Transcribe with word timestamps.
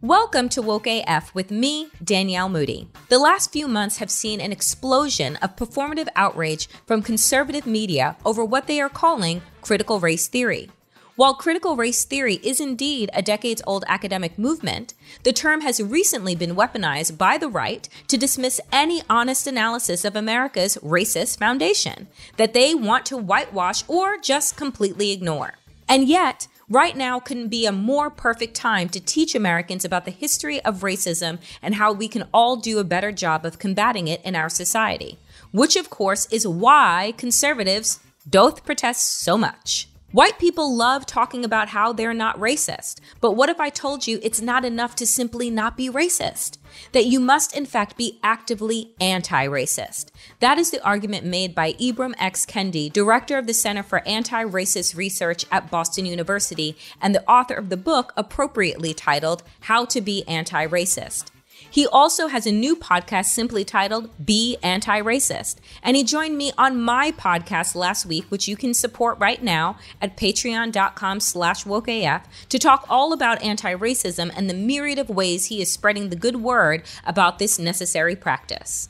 Welcome 0.00 0.48
to 0.50 0.62
Woke 0.62 0.86
AF 0.86 1.34
with 1.34 1.50
me, 1.50 1.88
Danielle 2.04 2.48
Moody. 2.48 2.88
The 3.08 3.18
last 3.18 3.52
few 3.52 3.66
months 3.66 3.96
have 3.96 4.12
seen 4.12 4.40
an 4.40 4.52
explosion 4.52 5.34
of 5.36 5.56
performative 5.56 6.06
outrage 6.14 6.68
from 6.86 7.02
conservative 7.02 7.66
media 7.66 8.16
over 8.24 8.44
what 8.44 8.68
they 8.68 8.80
are 8.80 8.88
calling 8.88 9.42
critical 9.60 9.98
race 9.98 10.28
theory. 10.28 10.70
While 11.18 11.34
critical 11.34 11.74
race 11.74 12.04
theory 12.04 12.36
is 12.44 12.60
indeed 12.60 13.10
a 13.12 13.22
decades 13.22 13.60
old 13.66 13.84
academic 13.88 14.38
movement, 14.38 14.94
the 15.24 15.32
term 15.32 15.62
has 15.62 15.82
recently 15.82 16.36
been 16.36 16.54
weaponized 16.54 17.18
by 17.18 17.36
the 17.36 17.48
right 17.48 17.88
to 18.06 18.16
dismiss 18.16 18.60
any 18.70 19.02
honest 19.10 19.48
analysis 19.48 20.04
of 20.04 20.14
America's 20.14 20.76
racist 20.76 21.36
foundation 21.36 22.06
that 22.36 22.54
they 22.54 22.72
want 22.72 23.04
to 23.06 23.16
whitewash 23.16 23.82
or 23.88 24.16
just 24.18 24.56
completely 24.56 25.10
ignore. 25.10 25.54
And 25.88 26.08
yet, 26.08 26.46
right 26.68 26.96
now 26.96 27.18
couldn't 27.18 27.48
be 27.48 27.66
a 27.66 27.72
more 27.72 28.10
perfect 28.10 28.54
time 28.54 28.88
to 28.90 29.00
teach 29.00 29.34
Americans 29.34 29.84
about 29.84 30.04
the 30.04 30.12
history 30.12 30.64
of 30.64 30.82
racism 30.82 31.40
and 31.60 31.74
how 31.74 31.92
we 31.92 32.06
can 32.06 32.28
all 32.32 32.54
do 32.54 32.78
a 32.78 32.84
better 32.84 33.10
job 33.10 33.44
of 33.44 33.58
combating 33.58 34.06
it 34.06 34.22
in 34.22 34.36
our 34.36 34.48
society. 34.48 35.18
Which, 35.50 35.74
of 35.74 35.90
course, 35.90 36.26
is 36.30 36.46
why 36.46 37.12
conservatives 37.16 37.98
doth 38.30 38.64
protest 38.64 39.18
so 39.20 39.36
much. 39.36 39.88
White 40.10 40.38
people 40.38 40.74
love 40.74 41.04
talking 41.04 41.44
about 41.44 41.68
how 41.68 41.92
they're 41.92 42.14
not 42.14 42.40
racist. 42.40 42.98
But 43.20 43.32
what 43.32 43.50
if 43.50 43.60
I 43.60 43.68
told 43.68 44.06
you 44.06 44.18
it's 44.22 44.40
not 44.40 44.64
enough 44.64 44.96
to 44.96 45.06
simply 45.06 45.50
not 45.50 45.76
be 45.76 45.90
racist? 45.90 46.56
That 46.92 47.04
you 47.04 47.20
must, 47.20 47.54
in 47.54 47.66
fact, 47.66 47.98
be 47.98 48.18
actively 48.22 48.94
anti 49.02 49.46
racist. 49.46 50.06
That 50.40 50.56
is 50.56 50.70
the 50.70 50.82
argument 50.82 51.26
made 51.26 51.54
by 51.54 51.74
Ibram 51.74 52.14
X. 52.16 52.46
Kendi, 52.46 52.90
director 52.90 53.36
of 53.36 53.46
the 53.46 53.52
Center 53.52 53.82
for 53.82 54.06
Anti 54.08 54.44
Racist 54.44 54.96
Research 54.96 55.44
at 55.52 55.70
Boston 55.70 56.06
University 56.06 56.74
and 57.02 57.14
the 57.14 57.28
author 57.28 57.54
of 57.54 57.68
the 57.68 57.76
book 57.76 58.14
appropriately 58.16 58.94
titled 58.94 59.42
How 59.60 59.84
to 59.84 60.00
Be 60.00 60.26
Anti 60.26 60.66
Racist. 60.68 61.26
He 61.70 61.86
also 61.86 62.28
has 62.28 62.46
a 62.46 62.52
new 62.52 62.74
podcast 62.74 63.26
simply 63.26 63.64
titled 63.64 64.10
Be 64.24 64.56
Anti-Racist. 64.62 65.56
And 65.82 65.96
he 65.96 66.04
joined 66.04 66.36
me 66.36 66.52
on 66.56 66.80
my 66.80 67.12
podcast 67.12 67.74
last 67.74 68.06
week, 68.06 68.24
which 68.30 68.48
you 68.48 68.56
can 68.56 68.74
support 68.74 69.18
right 69.18 69.42
now 69.42 69.78
at 70.00 70.16
patreon.com 70.16 71.20
slash 71.20 71.64
wokeaf 71.64 72.24
to 72.48 72.58
talk 72.58 72.86
all 72.88 73.12
about 73.12 73.42
anti-racism 73.42 74.32
and 74.36 74.48
the 74.48 74.54
myriad 74.54 74.98
of 74.98 75.10
ways 75.10 75.46
he 75.46 75.60
is 75.60 75.70
spreading 75.70 76.08
the 76.08 76.16
good 76.16 76.36
word 76.36 76.82
about 77.04 77.38
this 77.38 77.58
necessary 77.58 78.16
practice. 78.16 78.88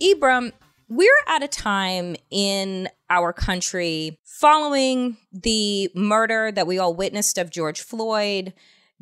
Ibram, 0.00 0.52
we're 0.88 1.10
at 1.26 1.42
a 1.42 1.48
time 1.48 2.16
in 2.30 2.88
our 3.08 3.32
country 3.32 4.18
following 4.24 5.16
the 5.32 5.90
murder 5.94 6.50
that 6.52 6.66
we 6.66 6.78
all 6.78 6.92
witnessed 6.92 7.38
of 7.38 7.50
George 7.50 7.80
Floyd, 7.80 8.52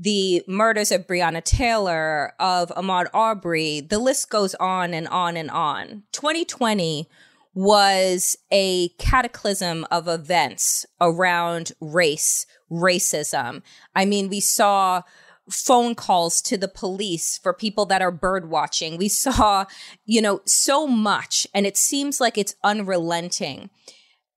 the 0.00 0.43
murders 0.49 0.91
of 0.91 1.06
Breonna 1.06 1.44
Taylor, 1.44 2.33
of 2.41 2.71
Ahmaud 2.71 3.09
Arbery, 3.12 3.81
the 3.81 3.99
list 3.99 4.31
goes 4.31 4.55
on 4.55 4.94
and 4.94 5.06
on 5.09 5.37
and 5.37 5.50
on. 5.50 6.05
2020 6.12 7.06
was 7.53 8.34
a 8.50 8.89
cataclysm 8.91 9.87
of 9.91 10.09
events 10.09 10.87
around 11.03 11.72
race, 11.83 12.47
racism. 12.72 13.60
I 13.94 14.06
mean, 14.06 14.31
we 14.31 14.41
saw 14.41 15.03
phone 15.50 15.94
calls 15.94 16.41
to 16.43 16.56
the 16.56 16.69
police 16.69 17.39
for 17.43 17.53
people 17.53 17.84
that 17.87 18.00
are 18.00 18.12
bird 18.12 18.49
watching. 18.49 18.97
We 18.97 19.09
saw, 19.09 19.66
you 20.06 20.22
know, 20.22 20.41
so 20.47 20.87
much, 20.87 21.47
and 21.53 21.66
it 21.66 21.77
seems 21.77 22.21
like 22.21 22.39
it's 22.39 22.55
unrelenting. 22.65 23.69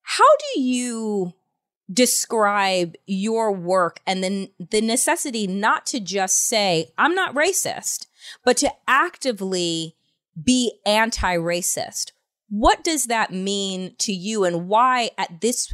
How 0.02 0.36
do 0.54 0.60
you 0.60 1.34
describe 1.92 2.96
your 3.06 3.52
work 3.52 4.00
and 4.08 4.24
then 4.24 4.50
the 4.60 4.82
necessity 4.82 5.48
not 5.48 5.86
to 5.88 6.00
just 6.00 6.48
say, 6.48 6.92
I'm 6.98 7.14
not 7.14 7.36
racist, 7.36 8.08
but 8.44 8.58
to 8.58 8.72
actively 8.88 9.96
be 10.42 10.80
anti 10.86 11.36
racist. 11.36 12.12
What 12.50 12.84
does 12.84 13.06
that 13.06 13.32
mean 13.32 13.96
to 14.00 14.14
you 14.14 14.44
and 14.44 14.68
why 14.68 15.12
at 15.18 15.42
this 15.42 15.74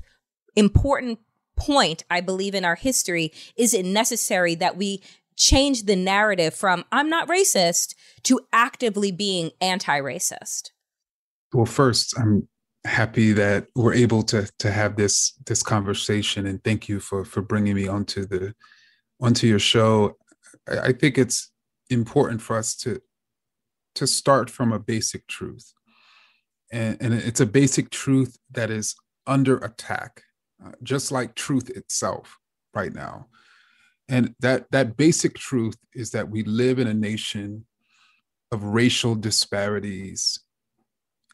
important 0.55 1.19
point, 1.55 2.03
I 2.09 2.21
believe 2.21 2.55
in 2.55 2.65
our 2.65 2.75
history, 2.75 3.31
is 3.55 3.73
it 3.73 3.85
necessary 3.85 4.55
that 4.55 4.77
we 4.77 5.01
change 5.35 5.83
the 5.83 5.95
narrative 5.95 6.53
from 6.53 6.85
I'm 6.91 7.09
not 7.09 7.27
racist 7.27 7.95
to 8.23 8.39
actively 8.51 9.11
being 9.11 9.51
anti 9.61 9.99
racist? 9.99 10.71
Well, 11.53 11.65
first, 11.65 12.17
I'm 12.17 12.47
happy 12.85 13.33
that 13.33 13.67
we're 13.75 13.93
able 13.93 14.23
to 14.23 14.49
to 14.59 14.71
have 14.71 14.95
this 14.95 15.33
this 15.45 15.61
conversation 15.61 16.45
and 16.47 16.63
thank 16.63 16.87
you 16.87 16.99
for 16.99 17.25
for 17.25 17.41
bringing 17.41 17.75
me 17.75 17.87
onto 17.87 18.25
the 18.25 18.53
onto 19.21 19.47
your 19.47 19.59
show. 19.59 20.15
I, 20.69 20.79
I 20.79 20.93
think 20.93 21.17
it's 21.17 21.51
important 21.89 22.41
for 22.41 22.57
us 22.57 22.75
to 22.77 23.01
to 23.95 24.07
start 24.07 24.49
from 24.49 24.71
a 24.71 24.79
basic 24.79 25.27
truth. 25.27 25.73
And, 26.71 26.97
and 27.01 27.13
it's 27.13 27.41
a 27.41 27.45
basic 27.45 27.89
truth 27.89 28.37
that 28.51 28.69
is 28.69 28.95
under 29.25 29.57
attack 29.57 30.21
uh, 30.63 30.71
just 30.83 31.11
like 31.11 31.35
truth 31.35 31.69
itself 31.69 32.37
right 32.73 32.93
now. 32.93 33.27
And 34.07 34.35
that 34.39 34.65
that 34.71 34.97
basic 34.97 35.35
truth 35.35 35.77
is 35.93 36.11
that 36.11 36.29
we 36.29 36.43
live 36.43 36.79
in 36.79 36.87
a 36.87 36.93
nation 36.93 37.65
of 38.51 38.63
racial 38.63 39.15
disparities 39.15 40.39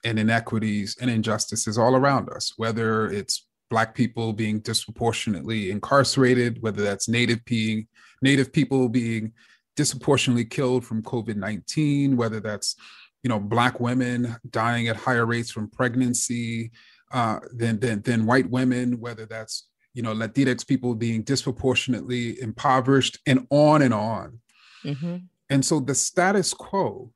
and 0.05 0.19
inequities 0.19 0.95
and 1.01 1.09
injustices 1.09 1.77
all 1.77 1.95
around 1.95 2.29
us, 2.29 2.53
whether 2.55 3.07
it's 3.07 3.47
Black 3.69 3.95
people 3.95 4.31
being 4.31 4.59
disproportionately 4.59 5.71
incarcerated, 5.71 6.61
whether 6.61 6.83
that's 6.83 7.09
Native 7.09 7.43
being 7.45 7.87
Native 8.21 8.53
people 8.53 8.87
being 8.87 9.33
disproportionately 9.75 10.45
killed 10.45 10.85
from 10.85 11.01
COVID 11.01 11.35
nineteen, 11.35 12.15
whether 12.15 12.39
that's 12.39 12.75
you 13.23 13.29
know 13.29 13.39
Black 13.39 13.79
women 13.79 14.35
dying 14.51 14.87
at 14.87 14.95
higher 14.95 15.25
rates 15.25 15.51
from 15.51 15.69
pregnancy 15.69 16.71
uh, 17.11 17.39
than, 17.53 17.79
than 17.79 18.01
than 18.03 18.25
white 18.27 18.49
women, 18.49 18.99
whether 18.99 19.25
that's 19.25 19.67
you 19.95 20.03
know 20.03 20.13
Latinx 20.13 20.65
people 20.65 20.93
being 20.93 21.23
disproportionately 21.23 22.39
impoverished, 22.39 23.17
and 23.25 23.47
on 23.49 23.81
and 23.81 23.93
on. 23.93 24.39
Mm-hmm. 24.83 25.17
And 25.49 25.65
so 25.65 25.79
the 25.79 25.95
status 25.95 26.53
quo 26.53 27.11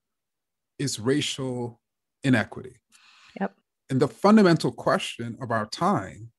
is 0.79 0.99
racial 0.99 1.79
inequity. 2.23 2.77
Yep. 3.39 3.55
And 3.89 3.99
the 3.99 4.07
fundamental 4.07 4.71
question 4.71 5.37
of 5.41 5.51
our 5.51 5.65
time 5.65 6.31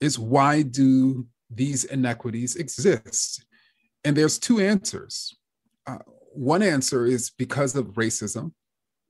is 0.00 0.18
why 0.18 0.62
do 0.62 1.26
these 1.50 1.84
inequities 1.84 2.56
exist? 2.56 3.44
And 4.04 4.16
there's 4.16 4.38
two 4.38 4.60
answers. 4.60 5.34
Uh, 5.86 5.98
one 6.32 6.62
answer 6.62 7.06
is 7.06 7.30
because 7.30 7.74
of 7.74 7.86
racism, 7.94 8.52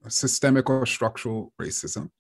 systemic 0.08 0.68
or 0.68 0.86
structural 0.86 1.52
racism. 1.60 2.10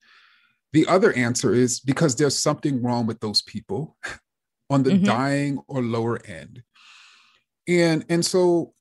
The 0.72 0.86
other 0.86 1.12
answer 1.12 1.54
is 1.54 1.78
because 1.78 2.16
there's 2.16 2.38
something 2.38 2.82
wrong 2.82 3.06
with 3.06 3.20
those 3.20 3.42
people 3.42 3.96
on 4.70 4.82
the 4.82 4.90
mm-hmm. 4.90 5.04
dying 5.04 5.58
or 5.68 5.82
lower 5.82 6.18
end. 6.26 6.62
And, 7.68 8.04
and 8.08 8.24
so 8.24 8.74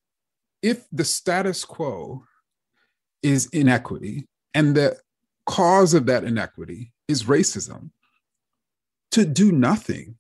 if 0.61 0.85
the 0.91 1.05
status 1.05 1.65
quo 1.65 2.23
is 3.21 3.47
inequity 3.47 4.27
and 4.53 4.75
the 4.75 4.97
cause 5.45 5.93
of 5.93 6.05
that 6.05 6.23
inequity 6.23 6.93
is 7.07 7.23
racism, 7.23 7.89
to 9.11 9.25
do 9.25 9.51
nothing 9.51 10.15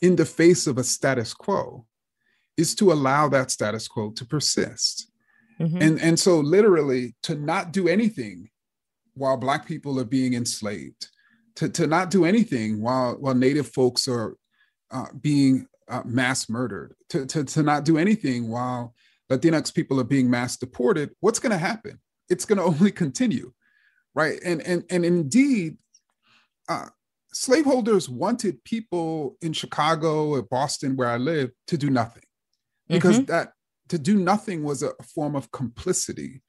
in 0.00 0.16
the 0.16 0.24
face 0.24 0.66
of 0.66 0.78
a 0.78 0.84
status 0.84 1.34
quo 1.34 1.86
is 2.56 2.74
to 2.74 2.92
allow 2.92 3.28
that 3.28 3.50
status 3.50 3.86
quo 3.86 4.10
to 4.10 4.24
persist. 4.24 5.10
Mm-hmm. 5.60 5.82
And, 5.82 6.00
and 6.00 6.18
so, 6.18 6.38
literally, 6.38 7.14
to 7.24 7.34
not 7.34 7.72
do 7.72 7.88
anything 7.88 8.50
while 9.14 9.36
Black 9.36 9.66
people 9.66 9.98
are 9.98 10.04
being 10.04 10.34
enslaved, 10.34 11.08
to, 11.56 11.68
to 11.68 11.86
not 11.86 12.10
do 12.10 12.24
anything 12.24 12.80
while, 12.80 13.14
while 13.14 13.34
Native 13.34 13.68
folks 13.68 14.06
are 14.06 14.36
uh, 14.90 15.06
being 15.20 15.66
uh, 15.88 16.02
mass 16.04 16.48
murdered, 16.48 16.94
to, 17.10 17.26
to, 17.26 17.44
to 17.44 17.62
not 17.62 17.84
do 17.84 17.98
anything 17.98 18.48
while 18.48 18.94
Latinx 19.30 19.74
people 19.74 20.00
are 20.00 20.04
being 20.04 20.30
mass 20.30 20.56
deported, 20.56 21.10
what's 21.20 21.38
going 21.38 21.52
to 21.52 21.58
happen? 21.58 21.98
It's 22.28 22.44
going 22.44 22.58
to 22.58 22.64
only 22.64 22.92
continue, 22.92 23.52
right? 24.14 24.38
And 24.44 24.62
and 24.62 24.84
and 24.90 25.04
indeed, 25.04 25.76
uh, 26.68 26.86
slaveholders 27.32 28.08
wanted 28.08 28.62
people 28.64 29.36
in 29.40 29.52
Chicago 29.52 30.28
or 30.28 30.42
Boston, 30.42 30.96
where 30.96 31.08
I 31.08 31.16
live, 31.16 31.50
to 31.68 31.78
do 31.78 31.90
nothing, 31.90 32.24
because 32.88 33.16
mm-hmm. 33.16 33.26
that 33.26 33.52
to 33.88 33.98
do 33.98 34.16
nothing 34.16 34.62
was 34.62 34.82
a 34.82 34.92
form 35.14 35.34
of 35.34 35.50
complicity. 35.50 36.42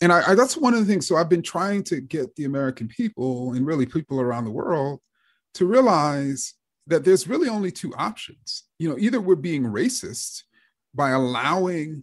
And 0.00 0.12
I, 0.12 0.30
I, 0.30 0.34
that's 0.34 0.56
one 0.56 0.74
of 0.74 0.80
the 0.80 0.86
things. 0.86 1.06
So 1.06 1.16
I've 1.16 1.28
been 1.28 1.42
trying 1.42 1.84
to 1.84 2.00
get 2.00 2.34
the 2.34 2.44
American 2.44 2.88
people 2.88 3.52
and 3.52 3.64
really 3.64 3.86
people 3.86 4.20
around 4.20 4.46
the 4.46 4.50
world 4.50 5.00
to 5.54 5.66
realize 5.66 6.54
that 6.86 7.04
there's 7.04 7.28
really 7.28 7.48
only 7.48 7.70
two 7.70 7.94
options. 7.96 8.64
You 8.78 8.88
know, 8.88 8.98
either 8.98 9.20
we're 9.20 9.36
being 9.36 9.64
racist 9.64 10.42
by 10.94 11.10
allowing 11.10 12.02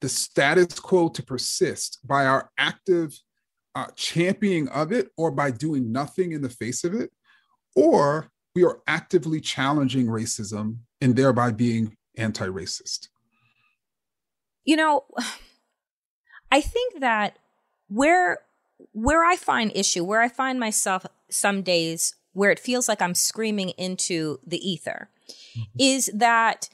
the 0.00 0.08
status 0.08 0.78
quo 0.80 1.08
to 1.08 1.22
persist, 1.22 1.98
by 2.04 2.26
our 2.26 2.50
active 2.58 3.18
uh, 3.74 3.86
championing 3.96 4.68
of 4.68 4.92
it, 4.92 5.08
or 5.16 5.30
by 5.30 5.50
doing 5.50 5.92
nothing 5.92 6.32
in 6.32 6.42
the 6.42 6.48
face 6.48 6.84
of 6.84 6.94
it, 6.94 7.10
or 7.76 8.30
we 8.54 8.64
are 8.64 8.80
actively 8.86 9.40
challenging 9.40 10.06
racism 10.06 10.78
and 11.00 11.16
thereby 11.16 11.50
being 11.50 11.96
anti 12.16 12.46
racist. 12.46 13.08
You 14.64 14.76
know, 14.76 15.04
I 16.52 16.60
think 16.60 17.00
that 17.00 17.38
where 17.88 18.38
where 18.92 19.24
I 19.24 19.36
find 19.36 19.70
issue, 19.74 20.04
where 20.04 20.22
I 20.22 20.28
find 20.28 20.58
myself 20.58 21.04
some 21.28 21.62
days 21.62 22.14
where 22.32 22.50
it 22.50 22.58
feels 22.58 22.88
like 22.88 23.02
I'm 23.02 23.14
screaming 23.14 23.70
into 23.70 24.38
the 24.46 24.58
ether, 24.68 25.10
mm-hmm. 25.28 25.62
is 25.78 26.10
that 26.14 26.68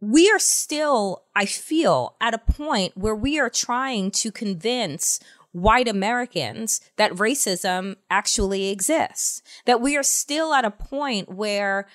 we 0.00 0.30
are 0.30 0.38
still, 0.38 1.24
I 1.34 1.44
feel, 1.44 2.16
at 2.20 2.34
a 2.34 2.38
point 2.38 2.96
where 2.96 3.14
we 3.14 3.38
are 3.38 3.50
trying 3.50 4.10
to 4.12 4.30
convince 4.30 5.20
white 5.52 5.88
Americans 5.88 6.80
that 6.96 7.12
racism 7.12 7.96
actually 8.10 8.68
exists. 8.68 9.42
That 9.64 9.80
we 9.80 9.96
are 9.96 10.02
still 10.02 10.54
at 10.54 10.64
a 10.64 10.70
point 10.70 11.28
where 11.28 11.88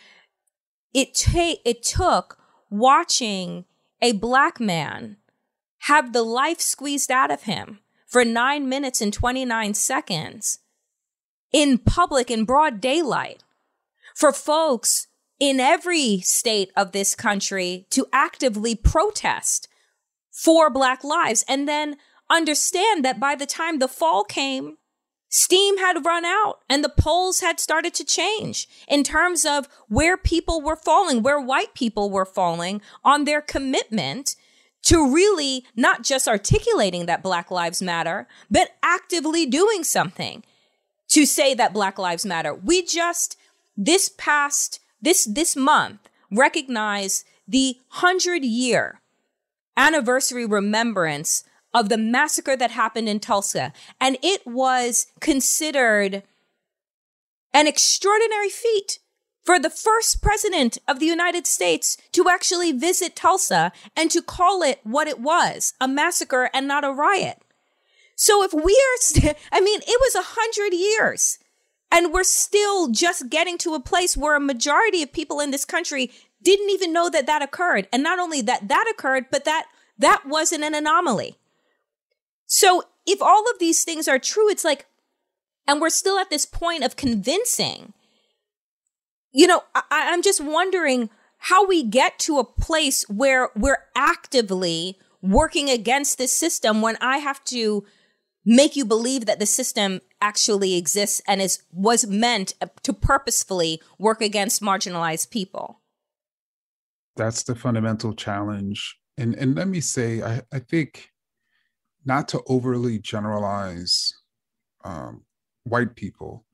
it 0.94 1.15
ta- 1.15 1.61
it 1.63 1.83
took 1.83 2.38
watching 2.69 3.65
a 4.01 4.11
black 4.11 4.59
man 4.59 5.17
have 5.79 6.13
the 6.13 6.23
life 6.23 6.59
squeezed 6.59 7.11
out 7.11 7.31
of 7.31 7.44
him 7.44 7.79
for 8.05 8.25
9 8.25 8.67
minutes 8.67 9.01
and 9.01 9.13
29 9.13 9.73
seconds 9.73 10.59
in 11.51 11.77
public 11.77 12.29
in 12.29 12.45
broad 12.45 12.81
daylight 12.81 13.44
for 14.15 14.31
folks 14.31 15.07
in 15.43 15.59
every 15.59 16.21
state 16.21 16.71
of 16.73 16.93
this 16.93 17.15
country 17.15 17.85
to 17.89 18.07
actively 18.13 18.75
protest 18.75 19.67
for 20.31 20.69
Black 20.69 21.03
lives 21.03 21.43
and 21.49 21.67
then 21.67 21.97
understand 22.29 23.03
that 23.03 23.19
by 23.19 23.35
the 23.35 23.45
time 23.45 23.79
the 23.79 23.89
fall 23.89 24.23
came, 24.23 24.77
steam 25.27 25.79
had 25.79 26.05
run 26.05 26.23
out 26.23 26.59
and 26.69 26.81
the 26.81 26.93
polls 26.97 27.41
had 27.41 27.59
started 27.59 27.93
to 27.93 28.05
change 28.05 28.69
in 28.87 29.03
terms 29.03 29.45
of 29.45 29.67
where 29.89 30.15
people 30.15 30.61
were 30.61 30.77
falling, 30.77 31.21
where 31.21 31.41
white 31.41 31.73
people 31.73 32.09
were 32.09 32.23
falling 32.23 32.81
on 33.03 33.25
their 33.25 33.41
commitment 33.41 34.37
to 34.83 35.13
really 35.13 35.65
not 35.75 36.03
just 36.03 36.25
articulating 36.25 37.05
that 37.05 37.21
Black 37.21 37.51
Lives 37.51 37.81
Matter, 37.81 38.29
but 38.49 38.69
actively 38.81 39.45
doing 39.45 39.83
something 39.83 40.41
to 41.09 41.25
say 41.25 41.53
that 41.53 41.73
Black 41.73 41.99
Lives 41.99 42.25
Matter. 42.25 42.53
We 42.55 42.81
just, 42.85 43.35
this 43.75 44.09
past 44.17 44.79
this 45.03 45.25
this 45.25 45.55
month 45.55 46.09
recognize 46.31 47.25
the 47.47 47.77
100 48.00 48.44
year 48.44 49.01
anniversary 49.77 50.45
remembrance 50.45 51.44
of 51.73 51.89
the 51.89 51.97
massacre 51.97 52.55
that 52.55 52.71
happened 52.71 53.09
in 53.09 53.19
Tulsa 53.19 53.73
and 54.00 54.17
it 54.23 54.45
was 54.47 55.07
considered 55.19 56.23
an 57.53 57.67
extraordinary 57.67 58.50
feat 58.50 59.00
for 59.44 59.59
the 59.59 59.69
first 59.69 60.21
president 60.21 60.77
of 60.88 61.00
the 61.00 61.05
United 61.05 61.45
States 61.45 61.97
to 62.13 62.29
actually 62.29 62.71
visit 62.71 63.15
Tulsa 63.15 63.71
and 63.95 64.09
to 64.09 64.21
call 64.21 64.63
it 64.63 64.79
what 64.83 65.07
it 65.07 65.19
was, 65.19 65.73
a 65.81 65.88
massacre 65.88 66.50
and 66.53 66.67
not 66.67 66.85
a 66.85 66.91
riot. 66.91 67.41
So 68.15 68.44
if 68.44 68.53
we 68.53 68.61
are, 68.61 68.97
st- 68.97 69.35
I 69.51 69.59
mean, 69.59 69.81
it 69.81 70.00
was 70.00 70.15
a 70.15 70.39
hundred 70.39 70.73
years 70.73 71.39
and 71.93 72.11
we're 72.11 72.23
still 72.23 72.89
just 72.89 73.29
getting 73.29 73.57
to 73.59 73.75
a 73.75 73.79
place 73.79 74.17
where 74.17 74.35
a 74.35 74.39
majority 74.39 75.03
of 75.03 75.13
people 75.13 75.39
in 75.39 75.51
this 75.51 75.63
country 75.63 76.11
didn't 76.41 76.71
even 76.71 76.91
know 76.91 77.07
that 77.07 77.27
that 77.27 77.43
occurred. 77.43 77.87
And 77.93 78.01
not 78.01 78.17
only 78.17 78.41
that 78.41 78.67
that 78.67 78.91
occurred, 78.91 79.27
but 79.31 79.45
that 79.45 79.67
that 79.99 80.23
wasn't 80.25 80.63
an 80.63 80.73
anomaly. 80.73 81.37
So 82.47 82.83
if 83.05 83.21
all 83.21 83.50
of 83.50 83.59
these 83.59 83.83
things 83.83 84.07
are 84.07 84.17
true, 84.17 84.50
it's 84.50 84.65
like, 84.65 84.88
and 85.67 85.79
we're 85.79 85.91
still 85.91 86.17
at 86.17 86.31
this 86.31 86.47
point 86.47 86.83
of 86.83 86.95
convincing, 86.95 87.93
you 89.31 89.45
know, 89.45 89.62
I, 89.75 89.83
I'm 89.91 90.23
just 90.23 90.41
wondering 90.41 91.12
how 91.38 91.67
we 91.67 91.83
get 91.83 92.17
to 92.19 92.39
a 92.39 92.43
place 92.43 93.07
where 93.07 93.50
we're 93.55 93.85
actively 93.95 94.97
working 95.21 95.69
against 95.69 96.17
this 96.17 96.35
system 96.35 96.81
when 96.81 96.97
I 97.01 97.17
have 97.17 97.43
to 97.45 97.85
make 98.45 98.75
you 98.75 98.85
believe 98.85 99.25
that 99.25 99.39
the 99.39 99.45
system 99.45 100.01
actually 100.21 100.75
exists 100.75 101.21
and 101.27 101.41
is 101.41 101.63
was 101.71 102.05
meant 102.07 102.53
to 102.81 102.93
purposefully 102.93 103.81
work 103.97 104.21
against 104.21 104.62
marginalized 104.62 105.29
people 105.29 105.81
that's 107.15 107.43
the 107.43 107.55
fundamental 107.55 108.13
challenge 108.13 108.97
and 109.17 109.35
and 109.35 109.55
let 109.55 109.67
me 109.67 109.79
say 109.79 110.21
i, 110.21 110.41
I 110.51 110.59
think 110.59 111.09
not 112.05 112.27
to 112.29 112.41
overly 112.47 113.00
generalize 113.00 114.13
um, 114.83 115.23
white 115.63 115.95
people 115.95 116.45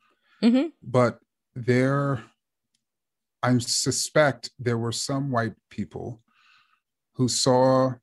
mm-hmm. 0.44 0.68
but 0.84 1.20
there 1.56 2.24
i 3.42 3.58
suspect 3.58 4.52
there 4.60 4.78
were 4.78 4.92
some 4.92 5.32
white 5.32 5.56
people 5.70 6.22
who 7.14 7.28
saw 7.28 7.94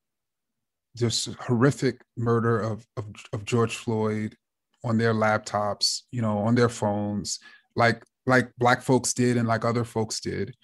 this 0.97 1.29
horrific 1.41 2.01
murder 2.17 2.61
of, 2.61 2.87
of, 2.97 3.05
of 3.33 3.45
George 3.45 3.77
Floyd 3.77 4.37
on 4.85 4.99
their 4.99 5.15
laptops, 5.15 6.03
you 6.11 6.23
know, 6.23 6.39
on 6.39 6.55
their 6.55 6.69
phones, 6.69 7.39
like 7.75 8.03
like 8.27 8.51
black 8.59 8.83
folks 8.83 9.15
did 9.15 9.37
and 9.37 9.47
like 9.47 9.65
other 9.65 9.85
folks 9.85 10.21
did. 10.21 10.55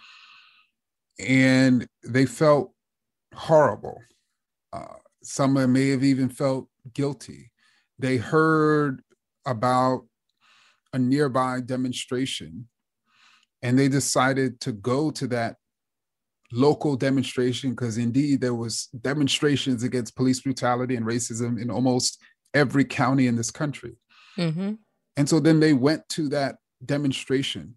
And 1.19 1.87
they 2.05 2.27
felt 2.27 2.73
horrible. 3.35 4.01
Uh, 4.73 4.97
some 5.23 5.55
may 5.73 5.91
have 5.91 6.03
even 6.03 6.29
felt 6.29 6.69
guilty. 6.93 7.53
They 7.99 8.17
heard 8.17 9.03
about 9.47 10.07
a 10.93 10.99
nearby 10.99 11.61
demonstration 11.61 12.69
and 13.63 13.79
they 13.79 13.89
decided 13.89 14.61
to 14.61 14.73
go 14.73 15.11
to 15.13 15.27
that 15.29 15.57
local 16.53 16.97
demonstration 16.97 17.71
because 17.71 17.99
indeed 17.99 18.41
there 18.41 18.55
was 18.55 18.87
demonstrations 19.01 19.83
against 19.83 20.17
police 20.17 20.41
brutality 20.41 20.97
and 20.97 21.07
racism 21.07 21.61
in 21.61 21.71
almost 21.71 22.19
every 22.55 22.85
county 22.85 23.27
in 23.27 23.37
this 23.37 23.51
country 23.51 23.97
mm-hmm. 24.37 24.75
and 25.17 25.29
so 25.29 25.41
then 25.41 25.61
they 25.61 25.73
went 25.73 26.07
to 26.09 26.29
that 26.29 26.57
demonstration 26.85 27.77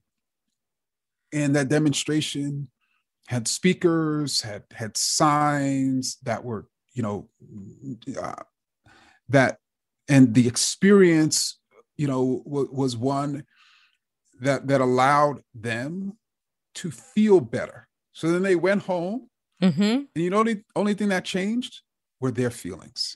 and 1.33 1.55
that 1.55 1.69
demonstration 1.69 2.67
had 3.27 3.47
speakers 3.47 4.41
had 4.41 4.63
had 4.71 4.95
signs 4.97 6.17
that 6.23 6.43
were 6.43 6.67
you 6.95 7.03
know, 7.03 7.29
uh, 8.19 8.41
that 9.29 9.57
and 10.07 10.33
the 10.33 10.47
experience, 10.47 11.59
you 11.97 12.07
know, 12.07 12.41
w- 12.45 12.69
was 12.71 12.97
one 12.97 13.43
that 14.41 14.67
that 14.67 14.81
allowed 14.81 15.41
them 15.53 16.17
to 16.75 16.89
feel 16.89 17.39
better. 17.39 17.84
So 18.15 18.31
then 18.31 18.43
they 18.43 18.55
went 18.55 18.83
home, 18.83 19.29
mm-hmm. 19.61 19.81
and 19.81 20.07
you 20.15 20.29
know, 20.29 20.43
the 20.43 20.63
only 20.75 20.93
thing 20.93 21.09
that 21.09 21.25
changed 21.25 21.81
were 22.21 22.31
their 22.31 22.49
feelings. 22.49 23.15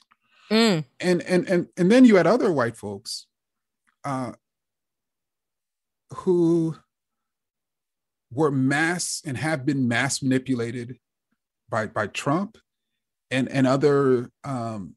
Mm. 0.52 0.84
And 1.00 1.22
and 1.22 1.48
and 1.48 1.68
and 1.78 1.90
then 1.90 2.04
you 2.04 2.18
had 2.18 2.28
other 2.28 2.52
white 2.52 2.76
folks 2.76 3.28
uh, 4.04 4.34
who 6.14 6.76
were 8.32 8.52
mass 8.52 9.22
and 9.26 9.38
have 9.38 9.66
been 9.66 9.88
mass 9.88 10.22
manipulated 10.22 10.98
by 11.70 11.88
by 11.88 12.08
Trump 12.08 12.58
and 13.32 13.48
and 13.50 13.66
other 13.66 14.32
um, 14.44 14.96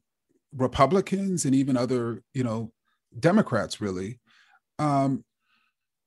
Republicans 0.53 1.45
and 1.45 1.55
even 1.55 1.77
other 1.77 2.23
you 2.33 2.43
know 2.43 2.73
Democrats 3.17 3.79
really. 3.79 4.19
Um, 4.79 5.23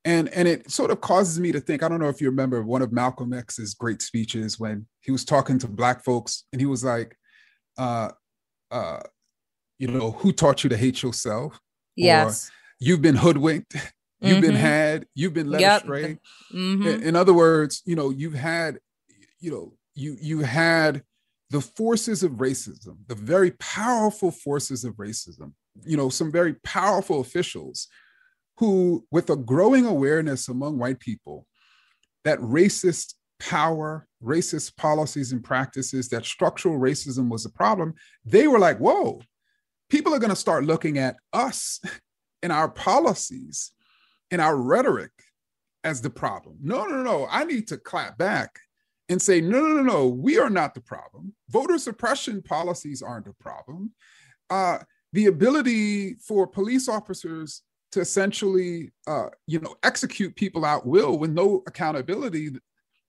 and 0.07 0.29
and 0.29 0.47
it 0.47 0.71
sort 0.71 0.91
of 0.91 1.01
causes 1.01 1.39
me 1.39 1.53
to 1.53 1.61
think 1.61 1.83
i 1.83 1.89
don't 1.89 2.01
know 2.01 2.09
if 2.09 2.21
you 2.21 2.31
remember 2.31 2.63
one 2.63 2.81
of 2.81 2.93
malcolm 2.93 3.35
x's 3.35 3.75
great 3.75 4.01
speeches 4.01 4.59
when 4.59 4.87
he 5.01 5.11
was 5.11 5.25
talking 5.25 5.59
to 5.59 5.67
black 5.67 6.03
folks 6.03 6.45
and 6.53 6.61
he 6.61 6.67
was 6.67 6.83
like 6.83 7.17
uh 7.77 8.09
uh 8.71 9.01
you 9.79 9.89
know 9.89 10.13
who 10.13 10.33
taught 10.33 10.65
you 10.65 10.71
to 10.71 10.77
hate 10.77 11.03
yourself 11.03 11.61
yes 11.97 12.49
or, 12.49 12.53
you've 12.81 13.03
been 13.03 13.17
hoodwinked 13.17 13.75
you've 14.21 14.39
mm-hmm. 14.39 14.41
been 14.41 14.55
had 14.55 15.07
you've 15.15 15.35
been 15.35 15.51
led 15.51 15.61
yep. 15.61 15.83
astray 15.83 16.19
mm-hmm. 16.55 16.87
in, 16.87 17.03
in 17.03 17.17
other 17.17 17.35
words 17.35 17.83
you 17.85 17.97
know 17.97 18.11
you've 18.11 18.35
had 18.35 18.79
you 19.41 19.51
know 19.51 19.75
you 19.95 20.17
you 20.21 20.41
had 20.41 21.03
the 21.51 21.61
forces 21.61 22.23
of 22.23 22.33
racism 22.33 22.97
the 23.09 23.15
very 23.15 23.51
powerful 23.53 24.31
forces 24.31 24.85
of 24.85 24.95
racism 24.95 25.53
you 25.85 25.97
know 25.97 26.09
some 26.09 26.33
very 26.33 26.55
powerful 26.65 27.21
officials 27.21 27.89
who 28.59 29.05
with 29.11 29.31
a 29.31 29.37
growing 29.37 29.87
awareness 29.87 30.49
among 30.49 30.79
white 30.79 31.01
people 31.01 31.47
that 32.25 32.39
racist 32.41 33.15
power 33.39 34.07
racist 34.23 34.77
policies 34.77 35.33
and 35.33 35.45
practices 35.45 36.09
that 36.09 36.25
structural 36.25 36.79
racism 36.79 37.29
was 37.29 37.45
a 37.45 37.51
problem 37.51 37.93
they 38.25 38.47
were 38.47 38.59
like 38.59 38.79
whoa 38.79 39.21
people 39.89 40.15
are 40.15 40.19
going 40.19 40.31
to 40.31 40.37
start 40.37 40.65
looking 40.65 40.99
at 40.99 41.17
us 41.33 41.81
and 42.43 42.53
our 42.53 42.69
policies, 42.69 43.73
and 44.31 44.41
our 44.41 44.57
rhetoric 44.57 45.11
as 45.85 46.01
the 46.01 46.11
problem. 46.11 46.57
No, 46.63 46.85
no, 46.85 47.03
no. 47.03 47.27
I 47.31 47.45
need 47.45 47.69
to 47.69 47.77
clap 47.77 48.19
back 48.19 48.59
and 49.09 49.23
say, 49.23 49.41
no, 49.41 49.61
no, 49.61 49.75
no, 49.77 49.83
no. 49.83 50.07
We 50.09 50.39
are 50.39 50.51
not 50.51 50.75
the 50.75 50.81
problem. 50.81 51.35
Voter 51.49 51.79
suppression 51.79 52.43
policies 52.43 53.03
aren't 53.03 53.27
the 53.27 53.35
problem. 53.41 53.93
Uh, 54.51 54.79
the 55.13 55.27
ability 55.27 56.15
for 56.15 56.47
police 56.47 56.89
officers 56.89 57.63
to 57.97 58.00
essentially, 58.00 58.93
uh, 59.07 59.26
you 59.47 59.61
know, 59.61 59.75
execute 59.83 60.37
people 60.37 60.65
out 60.65 60.87
will 60.87 61.19
with 61.19 61.31
no 61.31 61.62
accountability 61.67 62.50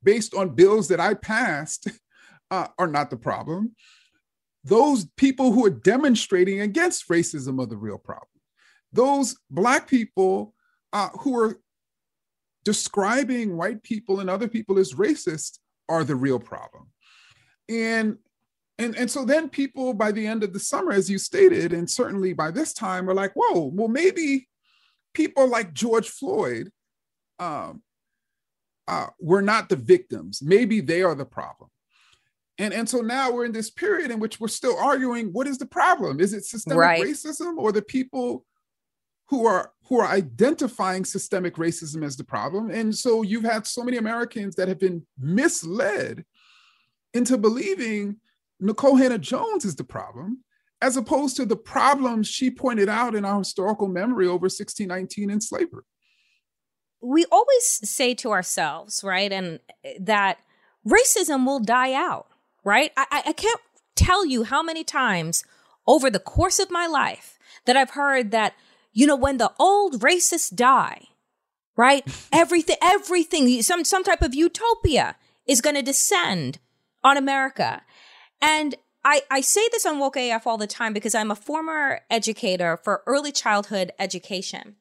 based 0.03 0.33
on 0.33 0.55
bills 0.55 0.87
that 0.87 0.99
I 0.99 1.13
passed 1.13 1.87
uh, 2.51 2.67
are 2.77 2.87
not 2.87 3.09
the 3.09 3.17
problem. 3.17 3.75
Those 4.63 5.05
people 5.17 5.53
who 5.53 5.65
are 5.65 5.69
demonstrating 5.69 6.61
against 6.61 7.07
racism 7.07 7.61
are 7.61 7.65
the 7.65 7.77
real 7.77 7.97
problem 7.97 8.27
those 8.91 9.37
black 9.49 9.87
people 9.87 10.53
uh, 10.93 11.09
who 11.19 11.37
are 11.37 11.59
describing 12.65 13.55
white 13.55 13.83
people 13.83 14.19
and 14.19 14.29
other 14.29 14.47
people 14.47 14.77
as 14.77 14.93
racist 14.93 15.59
are 15.87 16.03
the 16.03 16.15
real 16.15 16.39
problem 16.39 16.87
and 17.69 18.17
and 18.77 18.95
and 18.97 19.09
so 19.09 19.23
then 19.23 19.47
people 19.47 19.93
by 19.93 20.11
the 20.11 20.25
end 20.25 20.43
of 20.43 20.51
the 20.51 20.59
summer 20.59 20.91
as 20.91 21.09
you 21.09 21.17
stated 21.17 21.71
and 21.71 21.89
certainly 21.89 22.33
by 22.33 22.51
this 22.51 22.73
time 22.73 23.09
are 23.09 23.13
like 23.13 23.31
whoa 23.35 23.71
well 23.73 23.87
maybe 23.87 24.47
people 25.17 25.47
like 25.47 25.73
george 25.73 26.09
floyd 26.09 26.71
um, 27.39 27.81
uh, 28.87 29.07
were 29.19 29.41
not 29.41 29.69
the 29.69 29.75
victims. 29.75 30.41
Maybe 30.41 30.79
they 30.79 31.01
are 31.03 31.15
the 31.15 31.25
problem. 31.25 31.69
And, 32.57 32.73
and 32.73 32.89
so 32.89 33.01
now 33.01 33.31
we're 33.31 33.45
in 33.45 33.51
this 33.51 33.69
period 33.69 34.09
in 34.09 34.19
which 34.19 34.39
we're 34.39 34.47
still 34.47 34.77
arguing 34.77 35.27
what 35.27 35.47
is 35.47 35.57
the 35.57 35.65
problem? 35.65 36.19
Is 36.19 36.33
it 36.33 36.45
systemic 36.45 36.79
right. 36.79 37.03
racism 37.03 37.57
or 37.57 37.71
the 37.71 37.81
people 37.81 38.45
who 39.29 39.45
are 39.45 39.71
who 39.87 39.99
are 39.99 40.07
identifying 40.07 41.05
systemic 41.05 41.55
racism 41.55 42.03
as 42.03 42.17
the 42.17 42.23
problem? 42.23 42.71
And 42.71 42.95
so 42.95 43.21
you've 43.21 43.43
had 43.43 43.67
so 43.67 43.83
many 43.83 43.97
americans 43.97 44.55
that 44.55 44.67
have 44.67 44.79
been 44.79 45.05
misled 45.19 46.25
into 47.13 47.37
believing 47.37 48.17
Nikole 48.61 48.97
Hannah-Jones 48.97 49.65
is 49.65 49.75
the 49.75 49.83
problem 49.83 50.43
as 50.81 50.97
opposed 50.97 51.35
to 51.37 51.45
the 51.45 51.55
problems 51.55 52.27
she 52.27 52.51
pointed 52.51 52.89
out 52.89 53.15
in 53.15 53.25
our 53.25 53.39
historical 53.39 53.87
memory 53.87 54.27
over 54.27 54.45
1619 54.45 55.29
in 55.29 55.41
slavery 55.41 55.83
we 57.01 57.25
always 57.31 57.63
say 57.89 58.13
to 58.13 58.31
ourselves 58.31 59.03
right 59.03 59.31
and 59.31 59.59
uh, 59.85 59.89
that 59.99 60.39
racism 60.87 61.45
will 61.45 61.59
die 61.59 61.93
out 61.93 62.27
right 62.63 62.91
i, 62.97 63.23
I 63.27 63.33
can't 63.33 63.61
tell 63.95 64.25
you 64.25 64.43
how 64.43 64.61
many 64.61 64.83
times 64.83 65.43
over 65.87 66.09
the 66.09 66.19
course 66.19 66.59
of 66.59 66.71
my 66.71 66.87
life 66.87 67.37
that 67.65 67.77
i've 67.77 67.91
heard 67.91 68.31
that 68.31 68.53
you 68.97 69.05
know, 69.05 69.15
when 69.15 69.37
the 69.37 69.51
old 69.59 70.01
racists 70.01 70.53
die, 70.53 71.09
right? 71.75 72.03
everything, 72.33 72.77
everything, 72.81 73.61
some, 73.61 73.85
some 73.85 74.03
type 74.03 74.23
of 74.23 74.33
utopia 74.33 75.15
is 75.45 75.61
going 75.61 75.75
to 75.75 75.83
descend 75.83 76.57
on 77.03 77.15
America. 77.15 77.83
And 78.41 78.73
I, 79.07 79.21
I 79.31 79.39
say 79.39 79.61
this 79.71 79.85
on 79.85 79.99
Woke 79.99 80.17
AF 80.17 80.45
all 80.45 80.57
the 80.57 80.67
time 80.67 80.91
because 80.91 81.15
I'm 81.15 81.31
a 81.31 81.35
former 81.35 82.01
educator 82.09 82.75
for 82.75 83.03
early 83.07 83.31
childhood 83.31 83.93
education. 83.97 84.75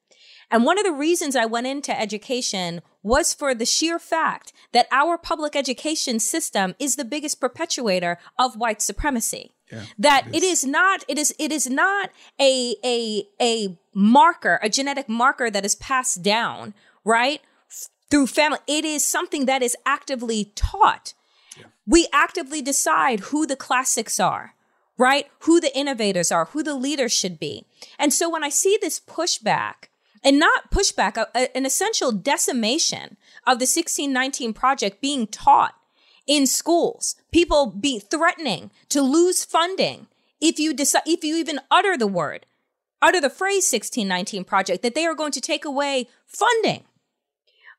And 0.50 0.64
one 0.64 0.78
of 0.78 0.84
the 0.84 0.92
reasons 0.92 1.36
I 1.36 1.46
went 1.46 1.68
into 1.68 1.96
education 1.98 2.82
was 3.04 3.32
for 3.32 3.54
the 3.54 3.64
sheer 3.64 4.00
fact 4.00 4.52
that 4.72 4.88
our 4.90 5.16
public 5.16 5.54
education 5.54 6.18
system 6.18 6.74
is 6.80 6.96
the 6.96 7.04
biggest 7.04 7.40
perpetuator 7.40 8.18
of 8.36 8.56
white 8.56 8.82
supremacy. 8.82 9.54
Yeah, 9.70 9.84
that 9.96 10.26
it 10.32 10.42
is. 10.42 10.42
it 10.42 10.46
is 10.46 10.64
not 10.64 11.04
it 11.08 11.18
is 11.18 11.34
it 11.38 11.52
is 11.52 11.68
not 11.68 12.10
a 12.40 12.74
a 12.84 13.28
a 13.40 13.78
marker 13.94 14.60
a 14.62 14.68
genetic 14.68 15.08
marker 15.08 15.50
that 15.50 15.64
is 15.64 15.74
passed 15.74 16.22
down 16.22 16.72
right 17.04 17.40
through 18.08 18.28
family 18.28 18.58
it 18.68 18.84
is 18.84 19.04
something 19.04 19.46
that 19.46 19.62
is 19.62 19.76
actively 19.84 20.52
taught. 20.56 21.14
We 21.86 22.08
actively 22.12 22.62
decide 22.62 23.20
who 23.20 23.46
the 23.46 23.56
classics 23.56 24.18
are 24.18 24.54
right 24.98 25.28
who 25.40 25.60
the 25.60 25.76
innovators 25.76 26.32
are 26.32 26.46
who 26.46 26.62
the 26.62 26.74
leaders 26.74 27.12
should 27.12 27.38
be 27.38 27.64
and 27.98 28.12
so 28.12 28.28
when 28.30 28.44
i 28.44 28.48
see 28.48 28.78
this 28.80 29.00
pushback 29.00 29.88
and 30.22 30.38
not 30.38 30.70
pushback 30.70 31.16
a, 31.16 31.28
a, 31.34 31.56
an 31.56 31.64
essential 31.64 32.10
decimation 32.10 33.16
of 33.46 33.58
the 33.58 33.64
1619 33.64 34.52
project 34.52 35.00
being 35.00 35.26
taught 35.26 35.74
in 36.26 36.46
schools, 36.46 37.16
people 37.30 37.66
be 37.66 37.98
threatening 37.98 38.70
to 38.88 39.00
lose 39.00 39.44
funding 39.44 40.08
if 40.40 40.58
you 40.58 40.74
decide, 40.74 41.02
if 41.06 41.22
you 41.24 41.36
even 41.36 41.60
utter 41.70 41.96
the 41.96 42.06
word, 42.06 42.44
utter 43.00 43.20
the 43.20 43.30
phrase 43.30 43.70
1619 43.72 44.44
project, 44.44 44.82
that 44.82 44.94
they 44.94 45.06
are 45.06 45.14
going 45.14 45.32
to 45.32 45.40
take 45.40 45.64
away 45.64 46.08
funding 46.26 46.84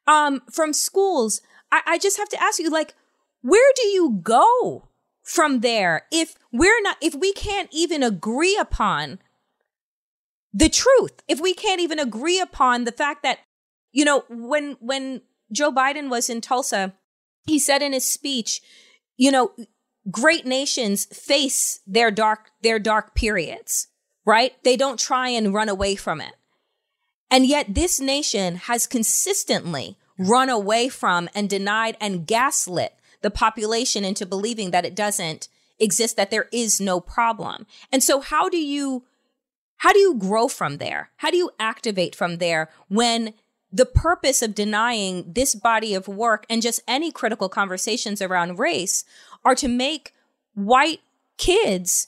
um, 0.08 0.42
from 0.52 0.74
schools. 0.74 1.42
I, 1.72 1.82
I 1.86 1.98
just 1.98 2.18
have 2.18 2.30
to 2.30 2.42
ask 2.42 2.60
you, 2.60 2.70
like, 2.70 2.96
where 3.42 3.72
do 3.76 3.88
you 3.88 4.20
go 4.22 4.88
from 5.24 5.60
there 5.60 6.06
if 6.12 6.36
we're 6.52 6.82
not, 6.82 6.98
if 7.02 7.14
we 7.16 7.34
can't 7.34 7.70
even 7.72 8.04
agree 8.04 8.58
upon 8.58 9.20
the 10.54 10.70
truth, 10.70 11.22
if 11.28 11.40
we 11.40 11.54
can't 11.54 11.82
even 11.82 12.00
agree 12.00 12.40
upon 12.40 12.84
the 12.84 12.92
fact 12.92 13.24
that, 13.24 13.40
you 13.92 14.06
know, 14.06 14.24
when, 14.30 14.78
when 14.80 15.22
Joe 15.52 15.72
Biden 15.72 16.10
was 16.10 16.30
in 16.30 16.42
Tulsa 16.42 16.94
he 17.48 17.58
said 17.58 17.82
in 17.82 17.94
his 17.94 18.08
speech, 18.08 18.62
you 19.16 19.32
know, 19.32 19.52
great 20.12 20.46
nations 20.46 21.06
face 21.06 21.80
their 21.88 22.12
dark, 22.12 22.52
their 22.62 22.78
dark 22.78 23.16
periods, 23.16 23.88
right? 24.26 24.54
They 24.64 24.76
don't 24.76 25.00
try 25.00 25.30
and 25.30 25.54
run 25.54 25.70
away 25.70 25.96
from 25.96 26.22
it. 26.22 26.34
And 27.32 27.46
yet 27.46 27.74
this 27.74 28.00
nation 28.00 28.56
has 28.56 28.86
consistently 28.86 29.98
run 30.20 30.50
away 30.50 30.90
from 30.90 31.30
and 31.34 31.50
denied 31.50 31.98
and 32.00 32.28
gaslit 32.28 32.94
the 33.22 33.32
population 33.32 34.06
into 34.06 34.26
believing 34.26 34.72
that 34.72 34.86
it 34.86 34.96
doesn't 34.96 35.50
exist, 35.80 36.16
that 36.18 36.32
there 36.32 36.48
is 36.52 36.82
no 36.82 37.00
problem. 37.00 37.66
And 37.92 38.04
so 38.04 38.20
how 38.20 38.50
do 38.50 38.58
you, 38.58 39.04
how 39.78 39.94
do 39.94 40.00
you 40.00 40.16
grow 40.16 40.48
from 40.48 40.78
there? 40.78 41.12
How 41.18 41.30
do 41.30 41.38
you 41.38 41.52
activate 41.60 42.16
from 42.16 42.38
there 42.38 42.70
when 42.88 43.34
the 43.72 43.86
purpose 43.86 44.42
of 44.42 44.56
denying 44.56 45.34
this 45.34 45.54
body 45.54 45.94
of 45.94 46.08
work 46.08 46.46
and 46.50 46.62
just 46.62 46.82
any 46.88 47.12
critical 47.12 47.50
conversations 47.50 48.22
around 48.22 48.60
race 48.60 49.04
are 49.44 49.56
to 49.56 49.68
make 49.68 50.14
white 50.54 51.02
kids 51.38 52.08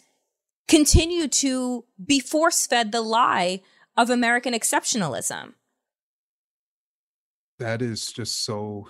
continue 0.68 1.28
to 1.28 1.84
be 2.04 2.20
force 2.20 2.66
fed 2.66 2.92
the 2.92 3.02
lie 3.02 3.62
of 3.98 4.10
American 4.10 4.54
exceptionalism. 4.54 5.54
That 7.58 7.82
is 7.82 8.14
just 8.14 8.46
so 8.46 8.88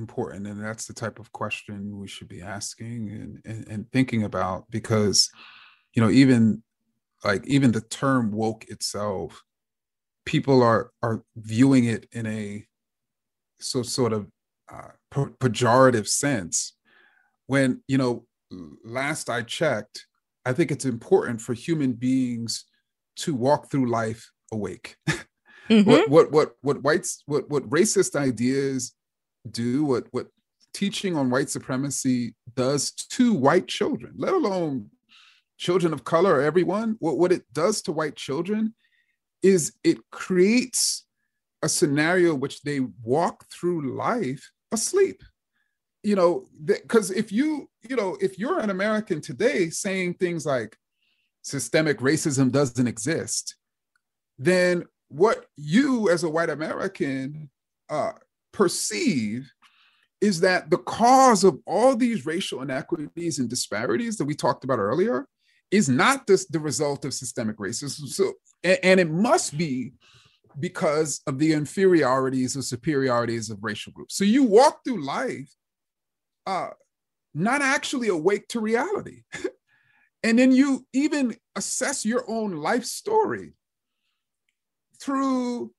important 0.00 0.46
and 0.46 0.64
that's 0.64 0.86
the 0.86 0.94
type 0.94 1.18
of 1.18 1.30
question 1.30 1.98
we 1.98 2.08
should 2.08 2.26
be 2.26 2.40
asking 2.40 3.10
and, 3.10 3.40
and, 3.44 3.68
and 3.68 3.92
thinking 3.92 4.24
about 4.24 4.64
because 4.70 5.30
you 5.92 6.02
know 6.02 6.10
even 6.10 6.62
like 7.22 7.46
even 7.46 7.70
the 7.70 7.82
term 7.82 8.32
woke 8.32 8.64
itself 8.68 9.42
people 10.24 10.62
are 10.62 10.90
are 11.02 11.22
viewing 11.36 11.84
it 11.84 12.08
in 12.12 12.26
a 12.26 12.64
so 13.60 13.82
sort 13.82 14.12
of 14.12 14.26
uh, 14.72 14.92
pejorative 15.12 16.08
sense 16.08 16.76
when 17.46 17.82
you 17.86 17.98
know 17.98 18.24
last 18.84 19.28
i 19.28 19.42
checked 19.42 20.06
i 20.46 20.52
think 20.52 20.70
it's 20.70 20.84
important 20.84 21.40
for 21.40 21.52
human 21.52 21.92
beings 21.92 22.64
to 23.16 23.34
walk 23.34 23.70
through 23.70 23.90
life 23.90 24.30
awake 24.52 24.96
mm-hmm. 25.68 25.90
what 25.90 26.08
what 26.08 26.32
what 26.32 26.52
what 26.62 26.82
whites 26.82 27.22
what 27.26 27.48
what 27.50 27.68
racist 27.68 28.16
ideas 28.16 28.94
do 29.50 29.84
what 29.84 30.06
what 30.10 30.28
teaching 30.72 31.16
on 31.16 31.30
white 31.30 31.50
supremacy 31.50 32.34
does 32.54 32.92
to 32.92 33.34
white 33.34 33.66
children 33.66 34.12
let 34.16 34.32
alone 34.32 34.88
children 35.60 35.92
of 35.92 36.04
color 36.04 36.36
or 36.36 36.40
everyone. 36.40 36.96
What, 37.00 37.18
what 37.18 37.32
it 37.32 37.44
does 37.52 37.82
to 37.82 37.92
white 37.92 38.16
children 38.16 38.74
is 39.42 39.74
it 39.84 39.98
creates 40.10 41.04
a 41.62 41.68
scenario 41.68 42.34
which 42.34 42.62
they 42.62 42.80
walk 43.02 43.44
through 43.52 43.94
life 43.94 44.50
asleep. 44.72 45.22
You 46.02 46.16
know 46.16 46.46
because 46.64 47.10
if 47.10 47.30
you 47.30 47.68
you 47.82 47.94
know 47.94 48.16
if 48.22 48.38
you're 48.38 48.58
an 48.58 48.70
american 48.70 49.20
today 49.20 49.68
saying 49.68 50.14
things 50.14 50.46
like 50.46 50.74
systemic 51.42 51.98
racism 51.98 52.50
doesn't 52.50 52.86
exist 52.86 53.56
then 54.38 54.84
what 55.08 55.44
you 55.58 56.08
as 56.08 56.24
a 56.24 56.30
white 56.30 56.48
american 56.48 57.50
uh, 57.90 58.12
perceive 58.52 59.50
is 60.20 60.40
that 60.40 60.70
the 60.70 60.78
cause 60.78 61.44
of 61.44 61.58
all 61.66 61.96
these 61.96 62.26
racial 62.26 62.60
inequities 62.60 63.38
and 63.38 63.48
disparities 63.48 64.16
that 64.18 64.26
we 64.26 64.34
talked 64.34 64.64
about 64.64 64.78
earlier 64.78 65.26
is 65.70 65.88
not 65.88 66.26
this, 66.26 66.46
the 66.46 66.60
result 66.60 67.04
of 67.04 67.14
systemic 67.14 67.56
racism 67.56 68.06
so 68.06 68.32
and, 68.62 68.78
and 68.82 69.00
it 69.00 69.10
must 69.10 69.56
be 69.56 69.92
because 70.58 71.20
of 71.26 71.38
the 71.38 71.52
inferiorities 71.52 72.56
or 72.56 72.62
superiorities 72.62 73.50
of 73.50 73.62
racial 73.62 73.92
groups. 73.92 74.16
So 74.16 74.24
you 74.24 74.44
walk 74.44 74.80
through 74.84 75.04
life 75.04 75.54
uh, 76.46 76.70
not 77.34 77.62
actually 77.62 78.08
awake 78.08 78.48
to 78.48 78.60
reality. 78.60 79.22
and 80.22 80.38
then 80.38 80.52
you 80.52 80.86
even 80.92 81.36
assess 81.56 82.04
your 82.04 82.28
own 82.28 82.52
life 82.52 82.84
story 82.84 83.52
through 85.00 85.72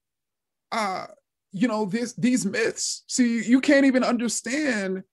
uh, 0.71 1.07
you 1.51 1.67
know 1.67 1.85
this 1.85 2.13
these 2.13 2.45
myths 2.45 3.03
see 3.07 3.43
you 3.43 3.59
can't 3.59 3.85
even 3.85 4.03
understand 4.03 5.03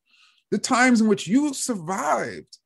the 0.50 0.59
times 0.59 1.00
in 1.00 1.09
which 1.09 1.26
you 1.26 1.52
survived 1.52 2.59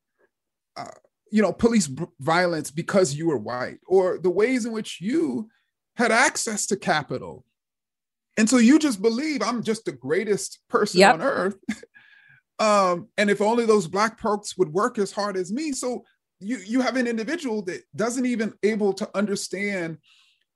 uh, 0.77 0.85
you 1.31 1.41
know 1.41 1.51
police 1.51 1.89
violence 2.19 2.69
because 2.69 3.15
you 3.15 3.27
were 3.27 3.37
white 3.37 3.79
or 3.87 4.19
the 4.19 4.29
ways 4.29 4.65
in 4.65 4.71
which 4.71 5.01
you 5.01 5.49
had 5.95 6.11
access 6.11 6.65
to 6.67 6.77
capital. 6.77 7.45
And 8.37 8.49
so 8.49 8.57
you 8.57 8.79
just 8.79 9.01
believe 9.01 9.41
I'm 9.41 9.63
just 9.63 9.85
the 9.85 9.91
greatest 9.91 10.59
person 10.69 11.01
yep. 11.01 11.15
on 11.15 11.21
earth. 11.21 11.57
um, 12.59 13.07
and 13.17 13.29
if 13.29 13.41
only 13.41 13.65
those 13.65 13.87
black 13.87 14.17
perks 14.17 14.57
would 14.57 14.73
work 14.73 14.97
as 14.97 15.11
hard 15.11 15.37
as 15.37 15.51
me. 15.51 15.71
So 15.71 16.03
you 16.39 16.57
you 16.57 16.81
have 16.81 16.95
an 16.95 17.07
individual 17.07 17.61
that 17.63 17.83
doesn't 17.95 18.25
even 18.25 18.53
able 18.63 18.93
to 18.93 19.09
understand 19.15 19.97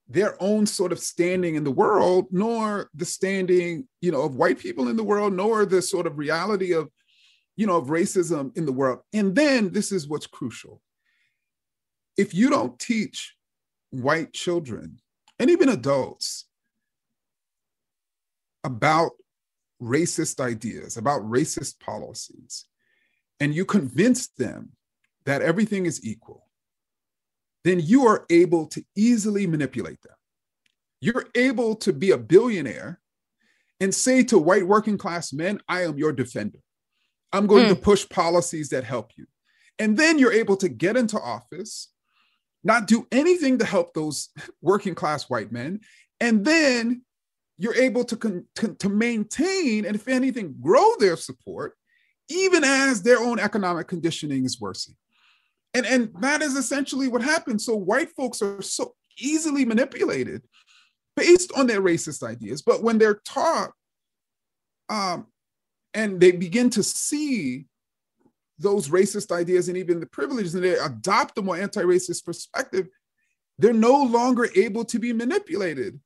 their 0.10 0.42
own 0.42 0.66
sort 0.66 0.92
of 0.92 1.00
standing 1.00 1.56
in 1.56 1.64
the 1.64 1.72
world, 1.72 2.28
nor 2.32 2.90
the 2.94 3.06
standing, 3.06 3.88
you 4.02 4.12
know, 4.12 4.22
of 4.22 4.36
white 4.36 4.58
people 4.58 4.88
in 4.88 4.96
the 4.96 5.04
world, 5.04 5.34
nor 5.34 5.66
the 5.66 5.82
sort 5.82 6.08
of 6.08 6.18
reality 6.18 6.74
of, 6.74 6.90
you 7.58 7.68
know, 7.68 7.78
of 7.78 7.88
racism 7.88 8.56
in 8.58 8.66
the 8.66 8.72
world. 8.72 9.00
And 9.12 9.36
then 9.36 9.72
this 9.72 9.92
is 9.92 10.08
what's 10.08 10.28
crucial. 10.28 10.82
If 12.16 12.34
you 12.34 12.50
don't 12.50 12.80
teach 12.80 13.36
white 13.90 14.34
children 14.34 15.00
and 15.40 15.50
even 15.50 15.70
adults 15.70 16.46
about 18.64 19.12
racist 19.82 20.40
ideas, 20.40 20.98
about 20.98 21.22
racist 21.22 21.80
policies, 21.80 22.66
and 23.40 23.54
you 23.54 23.66
convince 23.66 24.28
them 24.28 24.72
that 25.26 25.42
everything 25.42 25.86
is 25.86 26.04
equal, 26.04 26.47
then 27.64 27.80
you 27.80 28.06
are 28.06 28.26
able 28.30 28.68
to 28.68 28.84
easily 28.96 29.48
manipulate 29.48 30.02
them. 30.02 30.16
You're 31.02 31.26
able 31.36 31.76
to 31.78 31.94
be 31.94 32.12
a 32.12 32.18
billionaire 32.18 33.00
and 33.80 33.94
say 33.94 34.24
to 34.24 34.38
white 34.38 34.68
working 34.68 34.98
class 34.98 35.34
men, 35.34 35.60
I 35.68 35.84
am 35.84 35.98
your 35.98 36.12
defender. 36.12 36.60
I'm 37.32 37.46
going 37.46 37.66
mm. 37.66 37.70
to 37.70 37.76
push 37.76 38.08
policies 38.10 38.70
that 38.70 38.84
help 38.84 39.12
you. 39.16 39.28
And 39.80 39.98
then 39.98 40.18
you're 40.18 40.34
able 40.34 40.58
to 40.58 40.70
get 40.70 40.98
into 40.98 41.20
office 41.20 41.90
not 42.64 42.88
do 42.88 43.08
anything 43.12 43.58
to 43.60 43.66
help 43.66 43.94
those 43.94 44.30
working 44.62 44.96
class 44.96 45.30
white 45.30 45.52
men. 45.52 45.80
And 46.20 46.44
then 46.46 47.04
you're 47.58 47.76
able 47.76 48.04
to, 48.06 48.16
con- 48.16 48.46
to, 48.56 48.76
to 48.76 48.90
maintain 48.90 49.86
and, 49.86 49.96
if 49.96 50.08
anything, 50.08 50.56
grow 50.62 50.96
their 51.00 51.16
support, 51.16 51.76
even 52.30 52.64
as 52.64 53.02
their 53.02 53.20
own 53.20 53.40
economic 53.40 53.88
conditioning 53.88 54.46
is 54.46 54.60
worsening. 54.60 54.98
And, 55.74 55.86
and 55.86 56.12
that 56.22 56.42
is 56.42 56.56
essentially 56.56 57.08
what 57.08 57.22
happens. 57.22 57.66
So 57.66 57.76
white 57.76 58.10
folks 58.12 58.42
are 58.42 58.62
so 58.62 58.96
easily 59.20 59.66
manipulated 59.66 60.44
based 61.16 61.52
on 61.56 61.68
their 61.68 61.82
racist 61.82 62.24
ideas. 62.24 62.62
But 62.62 62.84
when 62.84 62.98
they're 62.98 63.22
taught 63.26 63.72
um, 64.90 65.28
and 65.94 66.20
they 66.20 66.32
begin 66.32 66.70
to 66.72 66.84
see 66.84 67.66
those 68.60 68.90
racist 68.90 69.32
ideas 69.32 69.68
and 69.68 69.78
even 69.78 70.00
the 70.00 70.06
privileges 70.08 70.56
and 70.56 70.64
they 70.64 70.78
adopt 70.78 71.38
a 71.38 71.42
more 71.42 71.58
anti-racist 71.58 72.26
perspective, 72.26 72.88
they're 73.60 73.74
no 73.74 74.04
longer 74.04 74.48
able 74.56 74.86
to 74.86 75.00
be 75.00 75.14
manipulated 75.14 76.00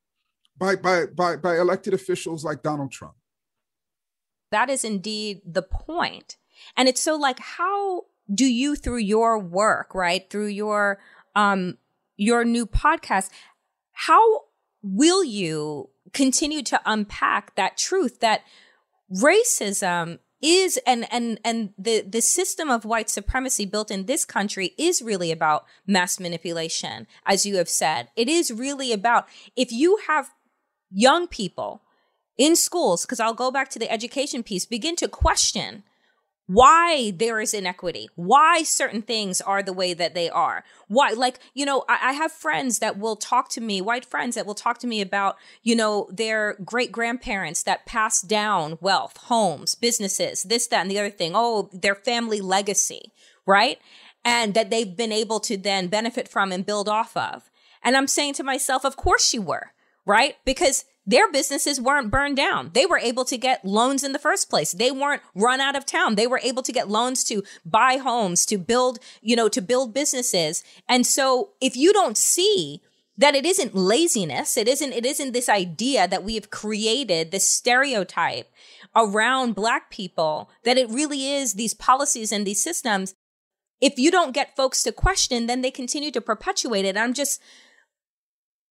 by, 0.58 0.76
by, 0.76 1.06
by, 1.06 1.36
by 1.38 1.58
elected 1.58 1.94
officials 1.94 2.44
like 2.44 2.62
Donald 2.62 2.92
Trump. 2.92 3.16
That 4.52 4.70
is 4.70 4.84
indeed 4.84 5.42
the 5.46 5.62
point. 5.62 6.38
And 6.76 6.90
it's 6.90 7.02
so 7.02 7.16
like, 7.16 7.40
how 7.40 8.06
do 8.34 8.46
you 8.46 8.76
through 8.76 8.98
your 8.98 9.38
work, 9.40 9.94
right? 9.94 10.30
Through 10.30 10.48
your 10.48 11.00
um 11.36 11.78
your 12.18 12.44
new 12.44 12.66
podcast, 12.66 13.30
how 13.92 14.42
will 14.84 15.24
you 15.24 15.90
continue 16.14 16.62
to 16.64 16.82
unpack 16.86 17.56
that 17.56 17.78
truth 17.78 18.20
that 18.20 18.42
racism 19.12 20.20
is 20.42 20.80
and 20.88 21.06
and 21.12 21.40
and 21.46 21.74
the 21.78 22.02
the 22.02 22.22
system 22.22 22.70
of 22.70 22.84
white 22.84 23.10
supremacy 23.10 23.66
built 23.66 23.92
in 23.92 24.06
this 24.06 24.26
country 24.26 24.74
is 24.78 25.02
really 25.02 25.32
about 25.32 25.66
mass 25.86 26.20
manipulation 26.20 27.06
as 27.26 27.46
you 27.46 27.58
have 27.58 27.70
said 27.70 28.08
it 28.16 28.28
is 28.28 28.52
really 28.52 28.92
about 28.92 29.28
if 29.56 29.72
you 29.72 30.00
have 30.08 30.32
young 30.90 31.28
people 31.28 31.84
in 32.38 32.56
schools 32.56 33.06
because 33.06 33.20
I'll 33.20 33.36
go 33.36 33.52
back 33.52 33.70
to 33.70 33.80
the 33.80 33.92
education 33.92 34.42
piece 34.42 34.66
begin 34.66 34.96
to 34.96 35.08
question 35.08 35.84
why 36.52 37.12
there 37.12 37.40
is 37.40 37.54
inequity, 37.54 38.10
why 38.16 38.62
certain 38.62 39.02
things 39.02 39.40
are 39.40 39.64
the 39.64 39.72
way 39.72 39.94
that 39.94 40.14
they 40.14 40.30
are. 40.30 40.66
Why, 40.90 41.12
like, 41.12 41.40
you 41.54 41.66
know, 41.66 41.86
I, 41.88 42.10
I, 42.10 42.12
have 42.14 42.34
friends 42.34 42.80
that 42.80 43.00
will 43.00 43.16
talk 43.16 43.48
to 43.52 43.62
me, 43.62 43.80
white 43.80 44.04
friends 44.04 44.36
that 44.36 44.46
will 44.46 44.54
talk 44.54 44.78
to 44.80 44.88
me 44.88 45.00
about, 45.00 45.38
you 45.64 45.78
know, 45.78 46.10
their 46.12 46.58
great 46.66 46.92
grandparents 46.92 47.64
that 47.64 47.86
passed 47.86 48.28
down 48.28 48.78
wealth, 48.82 49.16
homes, 49.16 49.76
businesses, 49.76 50.44
this, 50.44 50.68
that, 50.68 50.82
and 50.82 50.92
the 50.92 51.00
other 51.00 51.10
thing. 51.10 51.32
Oh, 51.36 51.70
their 51.72 51.96
family 51.96 52.42
legacy, 52.42 53.14
right? 53.46 53.80
And 54.26 54.54
that 54.54 54.70
they've 54.70 54.98
been 54.98 55.14
able 55.14 55.40
to 55.42 55.56
then 55.56 55.88
benefit 55.88 56.28
from 56.28 56.52
and 56.52 56.66
build 56.66 56.90
off 56.90 57.16
of. 57.16 57.50
And 57.82 57.96
I'm 57.96 58.08
saying 58.08 58.34
to 58.36 58.44
myself, 58.44 58.84
of 58.84 58.98
course 58.98 59.34
you 59.34 59.42
were, 59.42 59.72
right? 60.06 60.36
Because 60.44 60.84
their 61.06 61.32
businesses 61.32 61.82
weren't 61.82 62.12
burned 62.12 62.38
down. 62.38 62.72
They 62.74 62.86
were 62.86 63.00
able 63.00 63.26
to 63.26 63.38
get 63.38 63.66
loans 63.66 64.04
in 64.04 64.12
the 64.12 64.20
first 64.20 64.50
place. 64.50 64.72
They 64.72 64.92
weren't 64.92 65.24
run 65.34 65.60
out 65.60 65.76
of 65.76 65.86
town. 65.86 66.16
They 66.16 66.28
were 66.28 66.40
able 66.44 66.62
to 66.64 66.72
get 66.72 66.90
loans 66.90 67.24
to 67.26 67.44
buy 67.66 67.98
homes, 67.98 68.46
to 68.48 68.58
build, 68.58 69.00
you 69.22 69.36
know, 69.36 69.50
to 69.50 69.62
build 69.62 69.94
businesses. 69.94 70.64
And 70.88 71.06
so 71.06 71.52
if 71.60 71.76
you 71.76 71.92
don't 71.92 72.18
see 72.18 72.82
that 73.18 73.36
it 73.36 73.46
isn't 73.46 73.76
laziness, 73.76 74.58
it 74.58 74.68
isn't, 74.68 74.94
it 74.94 75.06
isn't 75.06 75.32
this 75.32 75.50
idea 75.50 76.08
that 76.08 76.24
we 76.24 76.36
have 76.36 76.50
created 76.50 77.32
this 77.32 77.48
stereotype 77.48 78.52
around 78.96 79.56
black 79.56 79.90
people, 79.90 80.50
that 80.64 80.78
it 80.78 80.90
really 80.90 81.32
is 81.32 81.54
these 81.54 81.74
policies 81.74 82.32
and 82.32 82.46
these 82.46 82.64
systems. 82.64 83.16
If 83.80 83.98
you 83.98 84.12
don't 84.12 84.34
get 84.34 84.56
folks 84.56 84.84
to 84.84 84.92
question, 84.92 85.48
then 85.48 85.62
they 85.62 85.72
continue 85.72 86.12
to 86.12 86.22
perpetuate 86.22 86.86
it. 86.86 86.96
I'm 86.96 87.14
just, 87.14 87.42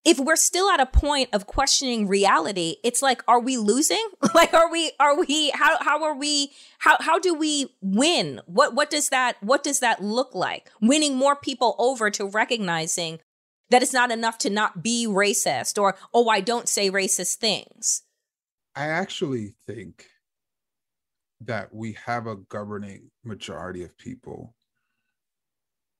if 0.04 0.18
we're 0.18 0.36
still 0.36 0.70
at 0.70 0.80
a 0.80 0.86
point 0.86 1.28
of 1.32 1.46
questioning 1.46 2.08
reality, 2.08 2.76
it's 2.82 3.02
like, 3.02 3.22
are 3.28 3.40
we 3.40 3.56
losing? 3.56 4.04
like, 4.34 4.54
are 4.54 4.70
we, 4.70 4.92
are 4.98 5.18
we, 5.18 5.50
how, 5.50 5.76
how 5.82 6.02
are 6.04 6.14
we, 6.14 6.52
how, 6.78 6.96
how 7.00 7.18
do 7.18 7.34
we 7.34 7.74
win? 7.82 8.40
What, 8.46 8.74
what 8.74 8.90
does 8.90 9.10
that, 9.10 9.36
what 9.42 9.62
does 9.62 9.80
that 9.80 10.02
look 10.02 10.34
like? 10.34 10.70
Winning 10.80 11.16
more 11.16 11.36
people 11.36 11.76
over 11.78 12.10
to 12.10 12.24
recognizing 12.24 13.18
that 13.68 13.82
it's 13.82 13.92
not 13.92 14.10
enough 14.10 14.38
to 14.38 14.50
not 14.50 14.82
be 14.82 15.06
racist 15.06 15.80
or, 15.80 15.96
oh, 16.14 16.28
I 16.28 16.40
don't 16.40 16.68
say 16.68 16.90
racist 16.90 17.36
things. 17.36 18.02
I 18.74 18.86
actually 18.86 19.54
think 19.66 20.06
that 21.42 21.74
we 21.74 21.96
have 22.06 22.26
a 22.26 22.36
governing 22.36 23.10
majority 23.24 23.82
of 23.82 23.96
people 23.98 24.54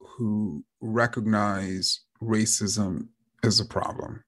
who 0.01 0.65
recognize 0.81 2.01
racism 2.23 3.09
as 3.45 3.61
a 3.61 3.65
problem. 3.65 4.25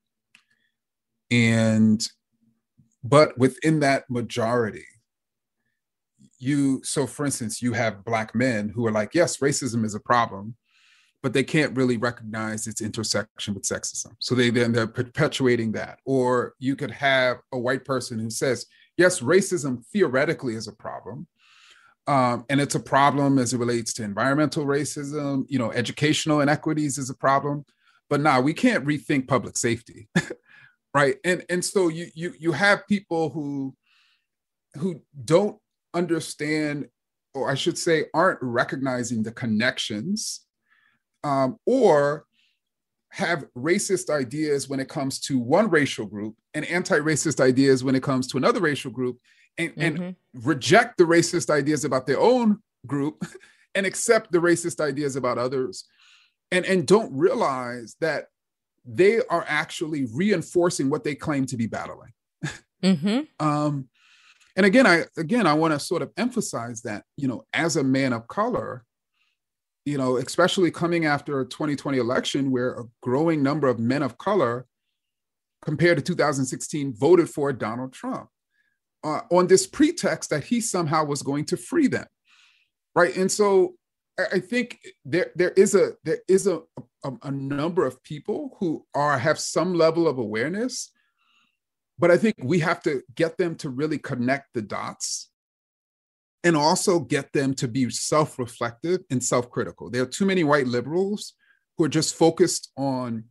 And, 1.31 2.07
but 3.03 3.37
within 3.39 3.81
that 3.81 4.09
majority, 4.11 4.85
you, 6.39 6.83
so 6.83 7.07
for 7.07 7.25
instance, 7.25 7.63
you 7.63 7.73
have 7.73 8.05
Black 8.05 8.35
men 8.35 8.69
who 8.69 8.87
are 8.87 8.93
like, 8.93 9.15
yes, 9.15 9.39
racism 9.39 9.85
is 9.85 9.95
a 9.95 10.01
problem, 10.01 10.57
but 11.23 11.33
they 11.33 11.45
can't 11.45 11.77
really 11.77 11.97
recognize 11.97 12.67
its 12.67 12.81
intersection 12.81 13.55
with 13.55 13.63
sexism. 13.63 14.13
So 14.19 14.35
they 14.35 14.51
then 14.51 14.73
they're 14.73 14.89
perpetuating 14.89 15.73
that. 15.73 16.01
Or 16.05 16.55
you 16.59 16.75
could 16.75 16.91
have 16.91 17.39
a 17.53 17.59
white 17.59 17.85
person 17.85 18.19
who 18.19 18.29
says, 18.29 18.67
yes, 18.97 19.21
racism 19.21 19.87
theoretically 19.87 20.55
is 20.55 20.67
a 20.67 20.73
problem. 20.73 21.29
Um, 22.09 22.45
and 22.51 22.61
it's 22.61 22.75
a 22.75 22.81
problem 22.81 23.39
as 23.39 23.53
it 23.53 23.59
relates 23.59 23.93
to 23.95 24.03
environmental 24.03 24.67
racism, 24.67 25.45
you 25.49 25.59
know, 25.59 25.71
educational 25.71 26.41
inequities 26.41 26.99
is 26.99 27.09
a 27.09 27.15
problem. 27.15 27.65
But 28.13 28.21
now 28.21 28.43
we 28.43 28.53
can't 28.53 28.85
rethink 28.85 29.27
public 29.27 29.57
safety. 29.57 30.07
right. 30.95 31.17
And 31.25 31.47
and 31.49 31.65
so 31.65 31.89
you 31.89 32.09
you 32.15 32.35
you 32.39 32.53
have 32.53 32.87
people 32.87 33.31
who 33.31 33.75
who 34.75 35.01
don't 35.25 35.57
understand, 35.95 36.91
or 37.33 37.51
I 37.51 37.55
should 37.55 37.79
say, 37.79 38.05
aren't 38.13 38.41
recognizing 38.43 39.23
the 39.23 39.33
connections 39.33 40.45
um, 41.25 41.59
or 41.65 42.27
have 43.13 43.47
racist 43.57 44.11
ideas 44.11 44.69
when 44.69 44.79
it 44.79 44.91
comes 44.91 45.19
to 45.21 45.39
one 45.39 45.71
racial 45.71 46.05
group 46.05 46.37
and 46.53 46.67
anti-racist 46.67 47.41
ideas 47.41 47.83
when 47.83 47.95
it 47.95 48.03
comes 48.03 48.27
to 48.27 48.37
another 48.37 48.61
racial 48.61 48.91
group 48.91 49.19
and, 49.57 49.71
mm-hmm. 49.71 49.81
and 49.81 50.17
reject 50.35 50.99
the 50.99 51.05
racist 51.05 51.49
ideas 51.49 51.87
about 51.87 52.07
their 52.07 52.21
own 52.21 52.59
group 52.87 53.25
and 53.75 53.87
accept 53.87 54.31
the 54.33 54.39
racist 54.39 54.81
ideas 54.81 55.17
about 55.17 55.39
others 55.39 55.87
and, 56.53 56.65
and 56.65 56.87
don't 56.87 57.13
realize 57.13 57.97
that 58.01 58.27
they 58.85 59.21
are 59.31 59.45
actually 59.49 60.07
reinforcing 60.15 60.91
what 60.91 61.05
they 61.05 61.15
claim 61.15 61.47
to 61.47 61.57
be 61.57 61.67
battling 61.67 62.13
mm-hmm. 62.83 63.21
um, 63.45 63.89
and 64.57 64.67
again 64.67 64.87
i 64.87 65.05
again 65.17 65.47
i 65.47 65.55
want 65.55 65.73
to 65.73 65.81
sort 65.81 66.03
of 66.03 66.11
emphasize 66.17 66.83
that 66.83 67.05
you 67.17 67.27
know 67.27 67.43
as 67.53 67.77
a 67.77 67.83
man 67.83 68.13
of 68.13 68.29
color 68.29 68.85
you 69.85 69.99
know, 69.99 70.17
especially 70.17 70.71
coming 70.71 71.07
after 71.07 71.41
a 71.41 71.45
2020 71.45 71.99
election 71.99 72.51
where 72.51 72.75
a 72.75 72.85
growing 73.03 73.43
number 73.43 73.69
of 73.69 73.79
men 73.79 74.03
of 74.03 74.19
color 74.19 74.67
compared 75.63 75.97
to 75.97 76.03
2016 76.03 76.95
voted 76.95 77.29
for 77.29 77.53
Donald 77.53 77.93
Trump 77.93 78.29
uh, 79.05 79.21
on 79.31 79.47
this 79.47 79.67
pretext 79.67 80.31
that 80.31 80.45
he 80.45 80.61
somehow 80.61 81.05
was 81.05 81.23
going 81.23 81.45
to 81.47 81.57
free 81.57 81.89
them. 81.89 82.07
Right. 82.95 83.17
And 83.17 83.31
so 83.31 83.75
I 84.19 84.41
think 84.41 84.79
there 85.05 85.33
there 85.35 85.51
is 85.51 85.75
a 85.75 85.93
there 86.05 86.21
is 86.29 86.47
a, 86.47 86.61
a, 87.05 87.13
a 87.23 87.31
number 87.31 87.87
of 87.87 88.03
people 88.03 88.57
who 88.59 88.85
are 88.95 89.19
have 89.19 89.39
some 89.39 89.75
level 89.75 90.07
of 90.07 90.19
awareness, 90.19 90.91
but 91.99 92.11
I 92.11 92.19
think 92.19 92.37
we 92.43 92.59
have 92.59 92.83
to 92.83 93.03
get 93.15 93.39
them 93.39 93.57
to 93.57 93.71
really 93.71 93.99
connect 93.99 94.55
the 94.55 94.63
dots 94.63 95.31
and 96.45 96.57
also 96.57 97.01
get 97.01 97.33
them 97.33 97.55
to 97.55 97.69
be 97.69 97.89
self 97.91 98.39
reflective 98.39 99.01
and 99.11 99.23
self 99.23 99.51
critical. 99.51 99.91
There 99.91 100.03
are 100.03 100.07
too 100.07 100.27
many 100.27 100.45
white 100.45 100.67
liberals 100.67 101.35
who 101.79 101.85
are 101.85 101.89
just 101.89 102.15
focused 102.15 102.71
on, 102.77 103.25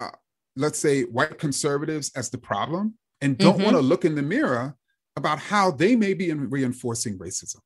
uh, 0.00 0.10
let's 0.56 0.78
say, 0.78 1.02
white 1.04 1.38
conservatives 1.38 2.12
as 2.14 2.30
the 2.30 2.38
problem 2.38 2.94
and 3.20 3.38
don't 3.38 3.54
mm-hmm. 3.54 3.64
want 3.64 3.76
to 3.76 3.82
look 3.82 4.04
in 4.04 4.14
the 4.14 4.22
mirror 4.22 4.76
about 5.16 5.38
how 5.38 5.70
they 5.70 5.96
may 5.96 6.12
be 6.12 6.32
reinforcing 6.32 7.18
racism. 7.18 7.60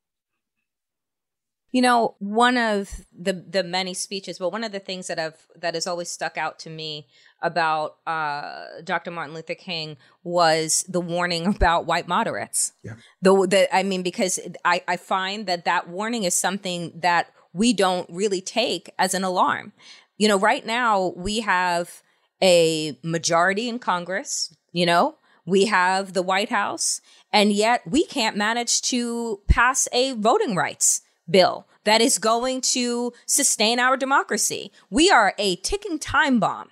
You 1.73 1.83
know, 1.83 2.17
one 2.19 2.57
of 2.57 3.05
the 3.17 3.33
the 3.33 3.63
many 3.63 3.95
speeches, 3.95 4.39
but 4.39 4.51
one 4.51 4.65
of 4.65 4.73
the 4.73 4.81
things 4.81 5.07
that 5.07 5.19
have 5.19 5.37
that 5.57 5.75
has 5.75 5.87
always 5.87 6.11
stuck 6.11 6.37
out 6.37 6.59
to 6.61 6.71
me 6.71 7.07
about 7.43 7.97
uh, 8.07 8.65
Dr. 8.83 9.11
Martin 9.11 9.35
Luther 9.35 9.55
King 9.55 9.97
was 10.25 10.85
the 10.89 11.01
warning 11.01 11.47
about 11.55 11.87
white 11.87 12.09
moderates. 12.09 12.73
Yeah. 12.83 12.95
The, 13.23 13.47
the 13.47 13.77
I 13.77 13.83
mean, 13.83 14.03
because 14.03 14.41
I, 14.65 14.83
I 14.89 14.97
find 14.97 15.47
that 15.47 15.65
that 15.65 15.89
warning 15.89 16.25
is 16.25 16.35
something 16.35 16.93
that 16.97 17.33
we 17.53 17.73
don't 17.73 18.09
really 18.11 18.41
take 18.41 18.91
as 18.99 19.15
an 19.15 19.25
alarm. 19.25 19.73
You 20.19 20.29
know, 20.29 20.39
right 20.39 20.65
now 20.67 21.13
we 21.17 21.41
have 21.41 22.03
a 22.43 22.99
majority 23.03 23.69
in 23.69 23.79
Congress. 23.79 24.55
You 24.73 24.87
know, 24.87 25.17
we 25.47 25.67
have 25.67 26.13
the 26.13 26.23
White 26.23 26.51
House, 26.51 27.01
and 27.33 27.53
yet 27.53 27.83
we 27.87 28.05
can't 28.05 28.37
manage 28.37 28.83
to 28.83 29.41
pass 29.49 29.89
a 29.93 30.13
voting 30.13 30.55
rights 30.55 31.03
bill 31.31 31.67
that 31.85 32.01
is 32.01 32.19
going 32.19 32.61
to 32.61 33.13
sustain 33.27 33.79
our 33.79 33.97
democracy. 33.97 34.71
We 34.91 35.11
are 35.11 35.35
a 35.39 35.57
ticking 35.57 35.99
time 35.99 36.39
bomb 36.39 36.71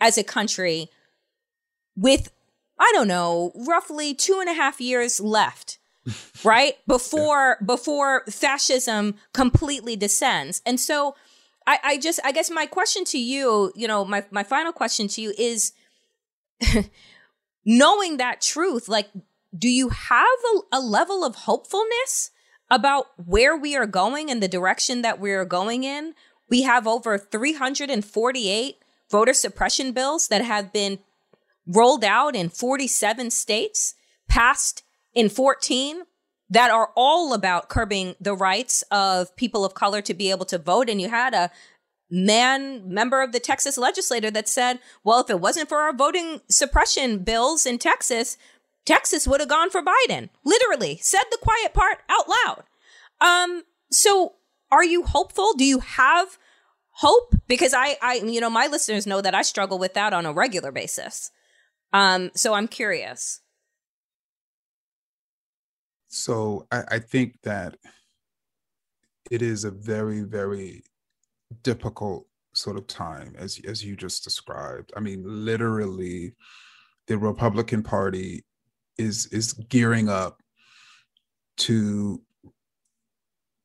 as 0.00 0.16
a 0.16 0.24
country 0.24 0.88
with, 1.96 2.32
I 2.78 2.90
don't 2.94 3.08
know, 3.08 3.52
roughly 3.54 4.14
two 4.14 4.38
and 4.40 4.48
a 4.48 4.54
half 4.54 4.80
years 4.80 5.20
left. 5.20 5.78
right 6.44 6.76
before 6.86 7.56
yeah. 7.60 7.66
before 7.66 8.24
fascism 8.30 9.16
completely 9.32 9.96
descends 9.96 10.62
and 10.64 10.78
so 10.78 11.16
I, 11.66 11.78
I 11.82 11.98
just 11.98 12.20
i 12.22 12.30
guess 12.30 12.48
my 12.48 12.64
question 12.64 13.04
to 13.06 13.18
you 13.18 13.72
you 13.74 13.88
know 13.88 14.04
my, 14.04 14.24
my 14.30 14.44
final 14.44 14.72
question 14.72 15.08
to 15.08 15.20
you 15.20 15.34
is 15.36 15.72
knowing 17.64 18.18
that 18.18 18.40
truth 18.40 18.88
like 18.88 19.08
do 19.58 19.68
you 19.68 19.88
have 19.88 20.38
a, 20.54 20.76
a 20.76 20.80
level 20.80 21.24
of 21.24 21.34
hopefulness 21.34 22.30
about 22.70 23.06
where 23.16 23.56
we 23.56 23.76
are 23.76 23.86
going 23.86 24.30
and 24.30 24.42
the 24.42 24.48
direction 24.48 25.02
that 25.02 25.20
we 25.20 25.32
are 25.32 25.44
going 25.44 25.84
in. 25.84 26.14
We 26.48 26.62
have 26.62 26.86
over 26.86 27.18
348 27.18 28.76
voter 29.10 29.32
suppression 29.32 29.92
bills 29.92 30.28
that 30.28 30.42
have 30.42 30.72
been 30.72 30.98
rolled 31.66 32.04
out 32.04 32.36
in 32.36 32.48
47 32.48 33.30
states, 33.30 33.94
passed 34.28 34.82
in 35.14 35.28
14, 35.28 36.02
that 36.48 36.70
are 36.70 36.90
all 36.94 37.32
about 37.32 37.68
curbing 37.68 38.14
the 38.20 38.34
rights 38.34 38.82
of 38.90 39.34
people 39.36 39.64
of 39.64 39.74
color 39.74 40.00
to 40.02 40.14
be 40.14 40.30
able 40.30 40.44
to 40.46 40.58
vote. 40.58 40.88
And 40.88 41.00
you 41.00 41.08
had 41.08 41.34
a 41.34 41.50
man 42.08 42.92
member 42.92 43.20
of 43.20 43.32
the 43.32 43.40
Texas 43.40 43.76
legislature 43.76 44.30
that 44.30 44.48
said, 44.48 44.78
well, 45.02 45.20
if 45.20 45.30
it 45.30 45.40
wasn't 45.40 45.68
for 45.68 45.78
our 45.78 45.92
voting 45.92 46.40
suppression 46.48 47.18
bills 47.18 47.66
in 47.66 47.78
Texas, 47.78 48.38
Texas 48.86 49.28
would 49.28 49.40
have 49.40 49.48
gone 49.48 49.70
for 49.70 49.82
Biden. 49.82 50.30
Literally 50.44 50.98
said 51.02 51.24
the 51.30 51.38
quiet 51.38 51.74
part 51.74 51.98
out 52.08 52.26
loud. 52.28 52.62
Um, 53.20 53.64
so 53.90 54.36
are 54.70 54.84
you 54.84 55.02
hopeful? 55.02 55.52
Do 55.54 55.64
you 55.64 55.80
have 55.80 56.38
hope? 56.92 57.34
Because 57.46 57.74
I, 57.74 57.96
I, 58.00 58.14
you 58.14 58.40
know, 58.40 58.50
my 58.50 58.66
listeners 58.66 59.06
know 59.06 59.20
that 59.20 59.34
I 59.34 59.42
struggle 59.42 59.78
with 59.78 59.94
that 59.94 60.14
on 60.14 60.24
a 60.24 60.32
regular 60.32 60.72
basis. 60.72 61.30
Um, 61.92 62.30
so 62.34 62.54
I'm 62.54 62.68
curious. 62.68 63.40
So 66.08 66.66
I, 66.70 66.82
I 66.92 66.98
think 66.98 67.42
that 67.42 67.76
it 69.30 69.42
is 69.42 69.64
a 69.64 69.70
very, 69.70 70.22
very 70.22 70.84
difficult 71.62 72.26
sort 72.54 72.76
of 72.78 72.86
time 72.86 73.34
as 73.36 73.60
as 73.66 73.84
you 73.84 73.96
just 73.96 74.24
described. 74.24 74.92
I 74.96 75.00
mean, 75.00 75.22
literally, 75.26 76.34
the 77.06 77.18
Republican 77.18 77.82
Party 77.82 78.45
is 78.98 79.26
is 79.26 79.52
gearing 79.52 80.08
up 80.08 80.40
to 81.58 82.20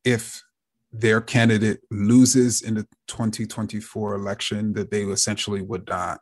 if 0.03 0.43
their 0.91 1.21
candidate 1.21 1.79
loses 1.89 2.61
in 2.61 2.75
the 2.75 2.87
2024 3.07 4.15
election, 4.15 4.73
that 4.73 4.91
they 4.91 5.03
essentially 5.03 5.61
would 5.61 5.87
not 5.87 6.19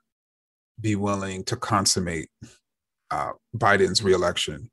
be 0.79 0.95
willing 0.95 1.43
to 1.45 1.55
consummate 1.55 2.29
uh, 3.11 3.31
Biden's 3.55 4.03
reelection. 4.03 4.69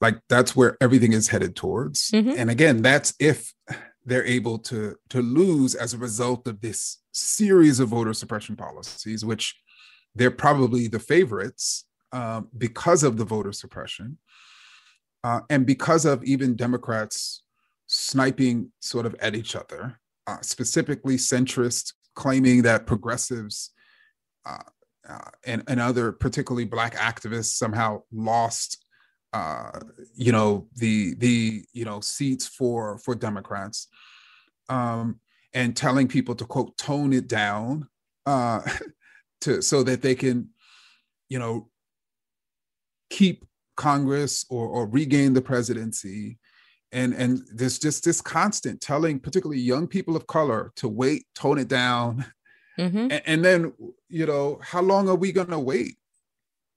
Like 0.00 0.20
that's 0.28 0.54
where 0.54 0.76
everything 0.80 1.12
is 1.12 1.28
headed 1.28 1.56
towards. 1.56 2.10
Mm-hmm. 2.10 2.34
And 2.36 2.50
again, 2.50 2.82
that's 2.82 3.14
if 3.18 3.52
they're 4.04 4.24
able 4.24 4.58
to 4.58 4.96
to 5.10 5.22
lose 5.22 5.74
as 5.74 5.92
a 5.92 5.98
result 5.98 6.46
of 6.46 6.60
this 6.60 6.98
series 7.12 7.80
of 7.80 7.88
voter 7.88 8.14
suppression 8.14 8.56
policies, 8.56 9.24
which 9.24 9.56
they're 10.14 10.30
probably 10.30 10.88
the 10.88 11.00
favorites 11.00 11.84
um, 12.12 12.48
because 12.56 13.02
of 13.02 13.16
the 13.16 13.24
voter 13.24 13.52
suppression, 13.52 14.18
uh, 15.24 15.40
and 15.50 15.66
because 15.66 16.04
of 16.04 16.22
even 16.24 16.56
Democrats 16.56 17.42
sniping 17.86 18.70
sort 18.80 19.06
of 19.06 19.14
at 19.20 19.34
each 19.34 19.56
other, 19.56 19.98
uh, 20.26 20.40
specifically 20.42 21.16
centrists 21.16 21.94
claiming 22.14 22.62
that 22.62 22.86
progressives 22.86 23.70
uh, 24.44 24.58
uh, 25.08 25.30
and, 25.46 25.62
and 25.68 25.80
other 25.80 26.12
particularly 26.12 26.66
black 26.66 26.94
activists 26.96 27.56
somehow 27.56 28.02
lost 28.12 28.84
uh, 29.32 29.78
you 30.14 30.32
know 30.32 30.66
the 30.76 31.14
the 31.14 31.62
you 31.72 31.84
know 31.84 32.00
seats 32.00 32.46
for 32.46 32.98
for 32.98 33.14
democrats 33.14 33.88
um, 34.68 35.20
and 35.54 35.76
telling 35.76 36.08
people 36.08 36.34
to 36.34 36.44
quote 36.44 36.76
tone 36.76 37.12
it 37.12 37.28
down 37.28 37.88
to 39.40 39.62
so 39.62 39.82
that 39.82 40.02
they 40.02 40.14
can 40.14 40.48
you 41.28 41.38
know 41.38 41.68
keep 43.10 43.44
congress 43.78 44.44
or, 44.50 44.66
or 44.66 44.86
regain 44.86 45.32
the 45.32 45.40
presidency. 45.40 46.38
And 46.92 47.14
and 47.14 47.42
there's 47.54 47.78
just 47.78 48.04
this 48.04 48.20
constant 48.20 48.80
telling 48.80 49.20
particularly 49.20 49.60
young 49.60 49.86
people 49.86 50.16
of 50.16 50.26
color 50.26 50.72
to 50.76 50.88
wait 50.88 51.26
tone 51.34 51.58
it 51.58 51.68
down. 51.68 52.26
Mm-hmm. 52.78 53.10
and, 53.10 53.22
and, 53.26 53.44
then 53.44 53.72
you 54.08 54.24
know 54.24 54.60
how 54.62 54.80
long 54.80 55.08
are 55.08 55.16
we 55.16 55.32
going 55.32 55.48
to 55.48 55.58
wait? 55.58 55.96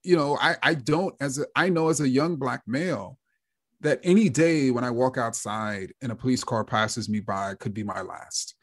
You 0.02 0.16
know 0.16 0.36
i 0.40 0.56
i 0.62 0.74
don't 0.74 1.14
as 1.20 1.38
a, 1.38 1.46
I 1.54 1.68
know 1.68 1.88
as 1.88 2.00
a 2.00 2.08
young 2.08 2.36
black 2.36 2.62
male 2.66 3.18
that 3.80 4.00
any 4.02 4.28
day 4.28 4.70
when 4.70 4.84
i 4.84 4.90
walk 4.90 5.16
outside 5.16 5.92
and 6.02 6.10
a 6.10 6.16
police 6.16 6.42
car 6.42 6.64
passes 6.64 7.08
me 7.08 7.20
by 7.20 7.54
could 7.54 7.72
be 7.72 7.84
my 7.84 8.00
last. 8.00 8.54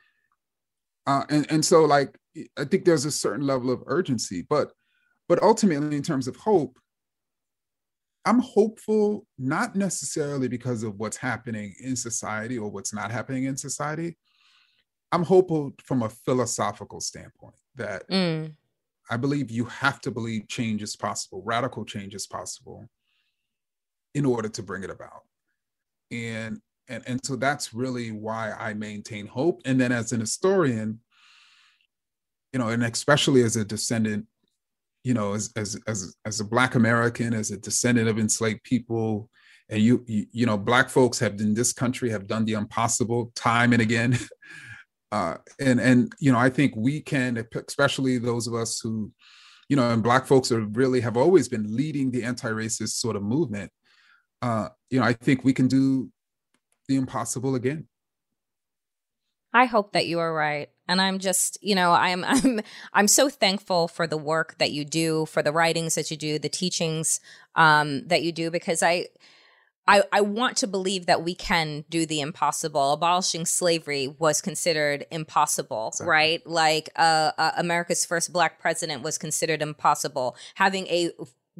Uh, 1.07 1.23
and 1.29 1.49
and 1.49 1.65
so 1.65 1.85
like 1.85 2.17
i 2.57 2.65
think 2.65 2.85
there's 2.85 3.05
a 3.05 3.11
certain 3.11 3.47
level 3.47 3.71
of 3.71 3.81
urgency 3.87 4.45
but 4.49 4.73
but 5.27 5.41
ultimately 5.41 5.95
in 5.95 6.03
terms 6.03 6.27
of 6.27 6.35
hope 6.35 6.77
I'm 8.29 8.39
hopeful, 8.41 9.25
not 9.39 9.75
necessarily 9.75 10.47
because 10.47 10.83
of 10.83 10.99
what's 10.99 11.17
happening 11.17 11.73
in 11.83 11.95
society 11.95 12.59
or 12.59 12.69
what's 12.69 12.93
not 12.93 13.09
happening 13.09 13.45
in 13.45 13.57
society. 13.57 14.17
I'm 15.11 15.23
hopeful 15.23 15.71
from 15.83 16.03
a 16.03 16.09
philosophical 16.09 16.99
standpoint 17.01 17.55
that 17.73 18.07
mm. 18.07 18.53
I 19.09 19.17
believe 19.17 19.49
you 19.49 19.65
have 19.65 19.99
to 20.01 20.11
believe 20.11 20.47
change 20.47 20.83
is 20.83 20.95
possible, 20.95 21.41
radical 21.43 21.83
change 21.83 22.13
is 22.13 22.27
possible 22.27 22.87
in 24.13 24.27
order 24.27 24.49
to 24.49 24.61
bring 24.61 24.83
it 24.83 24.91
about. 24.91 25.23
And 26.11 26.61
and, 26.87 27.03
and 27.07 27.25
so 27.25 27.35
that's 27.35 27.73
really 27.73 28.11
why 28.11 28.51
I 28.51 28.75
maintain 28.75 29.25
hope. 29.25 29.61
And 29.65 29.81
then 29.81 29.91
as 29.91 30.11
an 30.11 30.19
historian, 30.19 30.99
you 32.53 32.59
know, 32.59 32.69
and 32.69 32.83
especially 32.83 33.41
as 33.41 33.55
a 33.55 33.65
descendant 33.65 34.27
you 35.03 35.13
know, 35.13 35.33
as 35.33 35.51
as 35.55 35.79
as 35.87 36.15
as 36.25 36.39
a 36.39 36.45
Black 36.45 36.75
American, 36.75 37.33
as 37.33 37.51
a 37.51 37.57
descendant 37.57 38.09
of 38.09 38.19
enslaved 38.19 38.63
people, 38.63 39.29
and 39.69 39.81
you 39.81 40.03
you, 40.07 40.25
you 40.31 40.45
know, 40.45 40.57
Black 40.57 40.89
folks 40.89 41.19
have 41.19 41.39
in 41.39 41.53
this 41.53 41.73
country 41.73 42.09
have 42.09 42.27
done 42.27 42.45
the 42.45 42.53
impossible 42.53 43.31
time 43.35 43.73
and 43.73 43.81
again. 43.81 44.17
Uh, 45.11 45.37
and 45.59 45.81
and 45.81 46.13
you 46.19 46.31
know, 46.31 46.37
I 46.37 46.51
think 46.51 46.75
we 46.75 47.01
can, 47.01 47.43
especially 47.67 48.19
those 48.19 48.45
of 48.45 48.53
us 48.53 48.79
who, 48.79 49.11
you 49.67 49.75
know, 49.75 49.89
and 49.89 50.03
Black 50.03 50.27
folks 50.27 50.51
are 50.51 50.61
really 50.61 51.01
have 51.01 51.17
always 51.17 51.47
been 51.47 51.75
leading 51.75 52.11
the 52.11 52.23
anti-racist 52.23 52.89
sort 52.89 53.15
of 53.15 53.23
movement. 53.23 53.71
Uh, 54.43 54.69
you 54.91 54.99
know, 54.99 55.05
I 55.07 55.13
think 55.13 55.43
we 55.43 55.51
can 55.51 55.67
do 55.67 56.11
the 56.87 56.95
impossible 56.95 57.55
again. 57.55 57.87
I 59.53 59.65
hope 59.65 59.93
that 59.93 60.07
you 60.07 60.19
are 60.19 60.33
right. 60.33 60.69
And 60.87 61.01
I'm 61.01 61.19
just, 61.19 61.57
you 61.61 61.75
know, 61.75 61.91
I'm 61.91 62.23
I'm 62.27 62.61
I'm 62.93 63.07
so 63.07 63.29
thankful 63.29 63.87
for 63.87 64.07
the 64.07 64.17
work 64.17 64.57
that 64.57 64.71
you 64.71 64.85
do, 64.85 65.25
for 65.25 65.41
the 65.41 65.51
writings 65.51 65.95
that 65.95 66.11
you 66.11 66.17
do, 66.17 66.39
the 66.39 66.49
teachings 66.49 67.19
um, 67.55 68.07
that 68.07 68.23
you 68.23 68.31
do, 68.31 68.51
because 68.51 68.83
I, 68.83 69.07
I 69.87 70.03
I 70.11 70.21
want 70.21 70.57
to 70.57 70.67
believe 70.67 71.07
that 71.07 71.23
we 71.23 71.35
can 71.35 71.85
do 71.89 72.05
the 72.05 72.21
impossible. 72.21 72.93
Abolishing 72.93 73.45
slavery 73.45 74.07
was 74.07 74.41
considered 74.41 75.05
impossible, 75.11 75.89
exactly. 75.89 76.09
right? 76.09 76.47
Like 76.47 76.89
uh, 76.95 77.31
uh, 77.37 77.51
America's 77.57 78.05
first 78.05 78.31
black 78.31 78.59
president 78.59 79.03
was 79.03 79.17
considered 79.17 79.61
impossible. 79.61 80.35
Having 80.55 80.87
a 80.87 81.11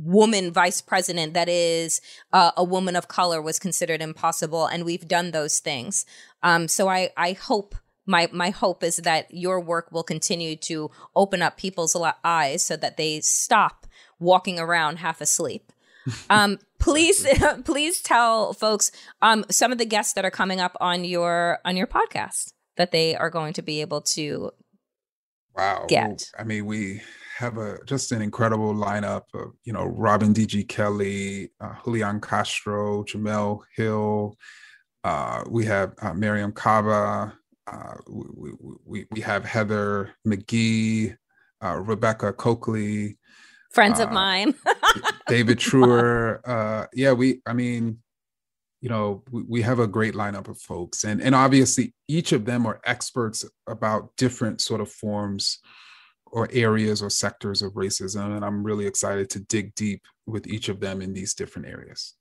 woman 0.03 0.51
vice 0.51 0.81
president 0.81 1.33
that 1.33 1.49
is 1.49 2.01
uh, 2.31 2.51
a 2.55 2.63
woman 2.63 2.95
of 2.95 3.07
color 3.07 3.41
was 3.41 3.59
considered 3.59 4.01
impossible 4.01 4.65
and 4.65 4.85
we've 4.85 5.07
done 5.07 5.31
those 5.31 5.59
things. 5.59 6.05
Um, 6.41 6.67
so 6.67 6.87
i 6.87 7.09
i 7.17 7.33
hope 7.33 7.75
my 8.09 8.27
my 8.31 8.49
hope 8.49 8.83
is 8.83 8.97
that 8.97 9.27
your 9.29 9.59
work 9.59 9.91
will 9.91 10.03
continue 10.03 10.55
to 10.55 10.89
open 11.15 11.41
up 11.41 11.57
people's 11.57 11.95
eyes 12.23 12.63
so 12.63 12.75
that 12.75 12.97
they 12.97 13.21
stop 13.21 13.85
walking 14.19 14.59
around 14.59 14.97
half 14.97 15.21
asleep. 15.21 15.71
Um, 16.29 16.57
please 16.79 17.27
please 17.65 18.01
tell 18.01 18.53
folks 18.53 18.91
um, 19.21 19.45
some 19.51 19.71
of 19.71 19.77
the 19.77 19.85
guests 19.85 20.13
that 20.13 20.25
are 20.25 20.31
coming 20.31 20.59
up 20.59 20.75
on 20.79 21.03
your 21.03 21.59
on 21.63 21.77
your 21.77 21.85
podcast 21.85 22.53
that 22.77 22.91
they 22.91 23.15
are 23.15 23.29
going 23.29 23.53
to 23.53 23.61
be 23.61 23.81
able 23.81 24.01
to 24.01 24.51
wow. 25.55 25.85
get. 25.87 26.31
I 26.39 26.43
mean 26.45 26.65
we 26.65 27.01
have 27.39 27.57
a 27.57 27.77
just 27.85 28.11
an 28.11 28.21
incredible 28.21 28.73
lineup 28.73 29.23
of 29.33 29.53
you 29.63 29.71
know 29.71 29.85
Robin 29.85 30.33
D.G. 30.33 30.65
Kelley, 30.65 31.49
uh, 31.61 31.73
Julian 31.85 32.19
Castro, 32.19 33.03
Jemele 33.05 33.61
Hill. 33.77 34.35
Uh, 35.05 35.45
we 35.49 35.63
have 35.65 35.93
uh, 36.01 36.11
Mariame 36.11 36.53
Kaba. 36.53 37.33
Uh, 37.65 37.93
we, 38.09 38.51
we, 38.83 39.05
we 39.11 39.21
have 39.21 39.45
Heather 39.45 40.13
McGhee, 40.27 41.15
uh, 41.63 41.75
Rebecca 41.77 42.33
Coakley, 42.33 43.17
friends 43.71 44.01
of 44.01 44.09
uh, 44.09 44.13
mine, 44.13 44.53
David 45.29 45.59
Treuer. 45.59 46.87
yeah, 46.93 47.13
we. 47.13 47.41
I 47.45 47.53
mean, 47.53 47.99
you 48.81 48.89
know, 48.89 49.23
we, 49.31 49.43
we 49.43 49.61
have 49.61 49.79
a 49.79 49.87
great 49.87 50.13
lineup 50.13 50.49
of 50.49 50.59
folks, 50.59 51.05
and 51.05 51.21
and 51.21 51.33
obviously 51.33 51.93
each 52.09 52.33
of 52.33 52.43
them 52.43 52.65
are 52.65 52.81
experts 52.83 53.45
about 53.65 54.17
different 54.17 54.59
sort 54.59 54.81
of 54.81 54.91
forms 54.91 55.59
or 56.31 56.47
areas 56.51 57.01
or 57.01 57.09
sectors 57.09 57.61
of 57.61 57.73
racism. 57.73 58.35
And 58.35 58.45
I'm 58.45 58.63
really 58.63 58.85
excited 58.85 59.29
to 59.31 59.39
dig 59.39 59.75
deep 59.75 60.01
with 60.25 60.47
each 60.47 60.69
of 60.69 60.79
them 60.79 61.01
in 61.01 61.13
these 61.13 61.33
different 61.33 61.67
areas. 61.67 62.15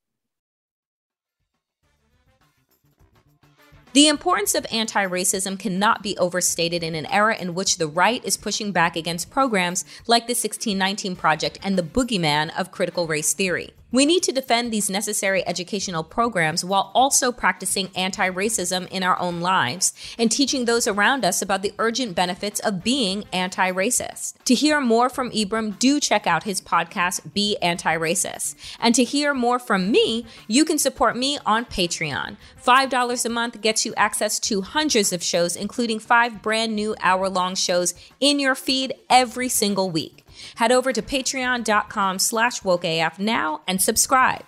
The 3.95 4.09
importance 4.09 4.55
of 4.55 4.67
anti 4.71 5.05
racism 5.07 5.59
cannot 5.59 6.03
be 6.03 6.17
overstated 6.19 6.83
in 6.83 6.95
an 6.95 7.07
era 7.07 7.37
in 7.37 7.55
which 7.55 7.79
the 7.79 7.87
right 7.87 8.23
is 8.25 8.37
pushing 8.37 8.71
back 8.71 8.97
against 8.97 9.31
programs 9.31 9.85
like 10.07 10.27
the 10.27 10.33
1619 10.33 11.17
Project 11.17 11.59
and 11.63 11.79
the 11.79 11.83
boogeyman 11.83 12.57
of 12.59 12.71
critical 12.71 13.07
race 13.07 13.33
theory. 13.33 13.73
We 13.91 14.05
need 14.05 14.23
to 14.25 14.33
defend 14.33 14.71
these 14.71 14.91
necessary 14.91 15.47
educational 15.49 16.05
programs 16.05 16.63
while 16.63 16.91
also 16.95 17.33
practicing 17.33 17.89
anti 17.97 18.29
racism 18.29 18.87
in 18.89 19.03
our 19.03 19.19
own 19.19 19.41
lives 19.41 19.95
and 20.19 20.31
teaching 20.31 20.67
those 20.67 20.87
around 20.87 21.25
us 21.25 21.41
about 21.41 21.63
the 21.63 21.73
urgent 21.79 22.15
benefits 22.15 22.61
of 22.61 22.85
being 22.85 23.25
anti 23.33 23.73
racist. 23.73 24.35
To 24.45 24.55
hear 24.55 24.83
more 24.83 25.09
from 25.09 25.31
Ibram, 25.31 25.79
do 25.79 26.01
check 26.01 26.27
out 26.27 26.43
his 26.43 26.61
podcast, 26.61 27.33
Be 27.33 27.57
Anti 27.63 27.97
Racist. 27.97 28.57
And 28.79 28.95
to 28.95 29.05
hear 29.05 29.33
more 29.33 29.59
from 29.59 29.91
me, 29.91 30.27
you 30.47 30.67
can 30.67 30.77
support 30.77 31.17
me 31.17 31.39
on 31.47 31.65
Patreon. 31.65 32.37
$5 32.63 33.25
a 33.25 33.29
month 33.31 33.63
gets 33.63 33.87
you 33.87 33.95
access 33.97 34.39
to 34.41 34.61
hundreds 34.61 35.15
of 35.15 35.23
shows, 35.23 35.57
including 35.57 35.99
five 35.99 36.43
brand 36.43 36.77
new 36.77 36.95
hour 37.01 37.31
long 37.31 37.55
shows 37.55 37.95
in 38.21 38.39
your 38.39 38.55
feed 38.55 38.93
every 39.09 39.49
single 39.49 39.91
week. 39.91 40.27
Head 40.57 40.73
over 40.73 40.93
to 40.93 41.03
patreon.com 41.03 42.19
slash 42.19 42.61
wokeaf 42.61 43.19
now 43.19 43.61
and 43.67 43.81
subscribe. 43.81 44.45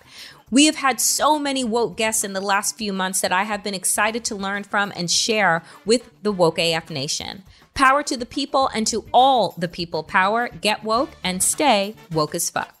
We 0.49 0.65
have 0.65 0.75
had 0.75 0.99
so 0.99 1.39
many 1.39 1.63
woke 1.63 1.95
guests 1.95 2.25
in 2.25 2.33
the 2.33 2.41
last 2.41 2.77
few 2.77 2.91
months 2.91 3.21
that 3.21 3.31
I 3.31 3.43
have 3.43 3.63
been 3.63 3.73
excited 3.73 4.25
to 4.25 4.35
learn 4.35 4.63
from 4.63 4.91
and 4.97 5.09
share 5.09 5.63
with 5.85 6.11
the 6.23 6.31
Woke 6.33 6.59
AF 6.59 6.89
Nation. 6.89 7.43
Power 7.73 8.03
to 8.03 8.17
the 8.17 8.25
people 8.25 8.69
and 8.73 8.85
to 8.87 9.05
all 9.13 9.55
the 9.57 9.69
people 9.69 10.03
power. 10.03 10.49
Get 10.49 10.83
woke 10.83 11.11
and 11.23 11.41
stay 11.41 11.95
woke 12.11 12.35
as 12.35 12.49
fuck. 12.49 12.80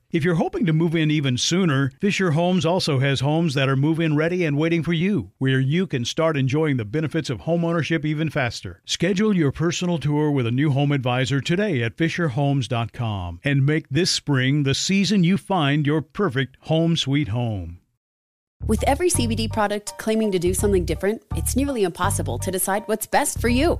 If 0.11 0.25
you're 0.25 0.35
hoping 0.35 0.65
to 0.65 0.73
move 0.73 0.93
in 0.93 1.09
even 1.09 1.37
sooner, 1.37 1.89
Fisher 2.01 2.31
Homes 2.31 2.65
also 2.65 2.99
has 2.99 3.21
homes 3.21 3.53
that 3.53 3.69
are 3.69 3.77
move 3.77 3.97
in 3.97 4.13
ready 4.13 4.43
and 4.43 4.57
waiting 4.57 4.83
for 4.83 4.91
you, 4.91 5.31
where 5.37 5.61
you 5.61 5.87
can 5.87 6.03
start 6.03 6.35
enjoying 6.35 6.75
the 6.75 6.83
benefits 6.83 7.29
of 7.29 7.41
homeownership 7.41 8.03
even 8.03 8.29
faster. 8.29 8.81
Schedule 8.83 9.33
your 9.33 9.53
personal 9.53 9.97
tour 9.97 10.29
with 10.29 10.45
a 10.45 10.51
new 10.51 10.71
home 10.71 10.91
advisor 10.91 11.39
today 11.39 11.81
at 11.81 11.95
FisherHomes.com 11.95 13.39
and 13.45 13.65
make 13.65 13.87
this 13.87 14.11
spring 14.11 14.63
the 14.63 14.75
season 14.75 15.23
you 15.23 15.37
find 15.37 15.87
your 15.87 16.01
perfect 16.01 16.57
home 16.61 16.97
sweet 16.97 17.29
home. 17.29 17.79
With 18.67 18.83
every 18.83 19.09
CBD 19.09 19.49
product 19.49 19.97
claiming 19.97 20.33
to 20.33 20.39
do 20.39 20.53
something 20.53 20.83
different, 20.83 21.21
it's 21.37 21.55
nearly 21.55 21.83
impossible 21.83 22.37
to 22.39 22.51
decide 22.51 22.83
what's 22.87 23.07
best 23.07 23.39
for 23.39 23.47
you. 23.47 23.79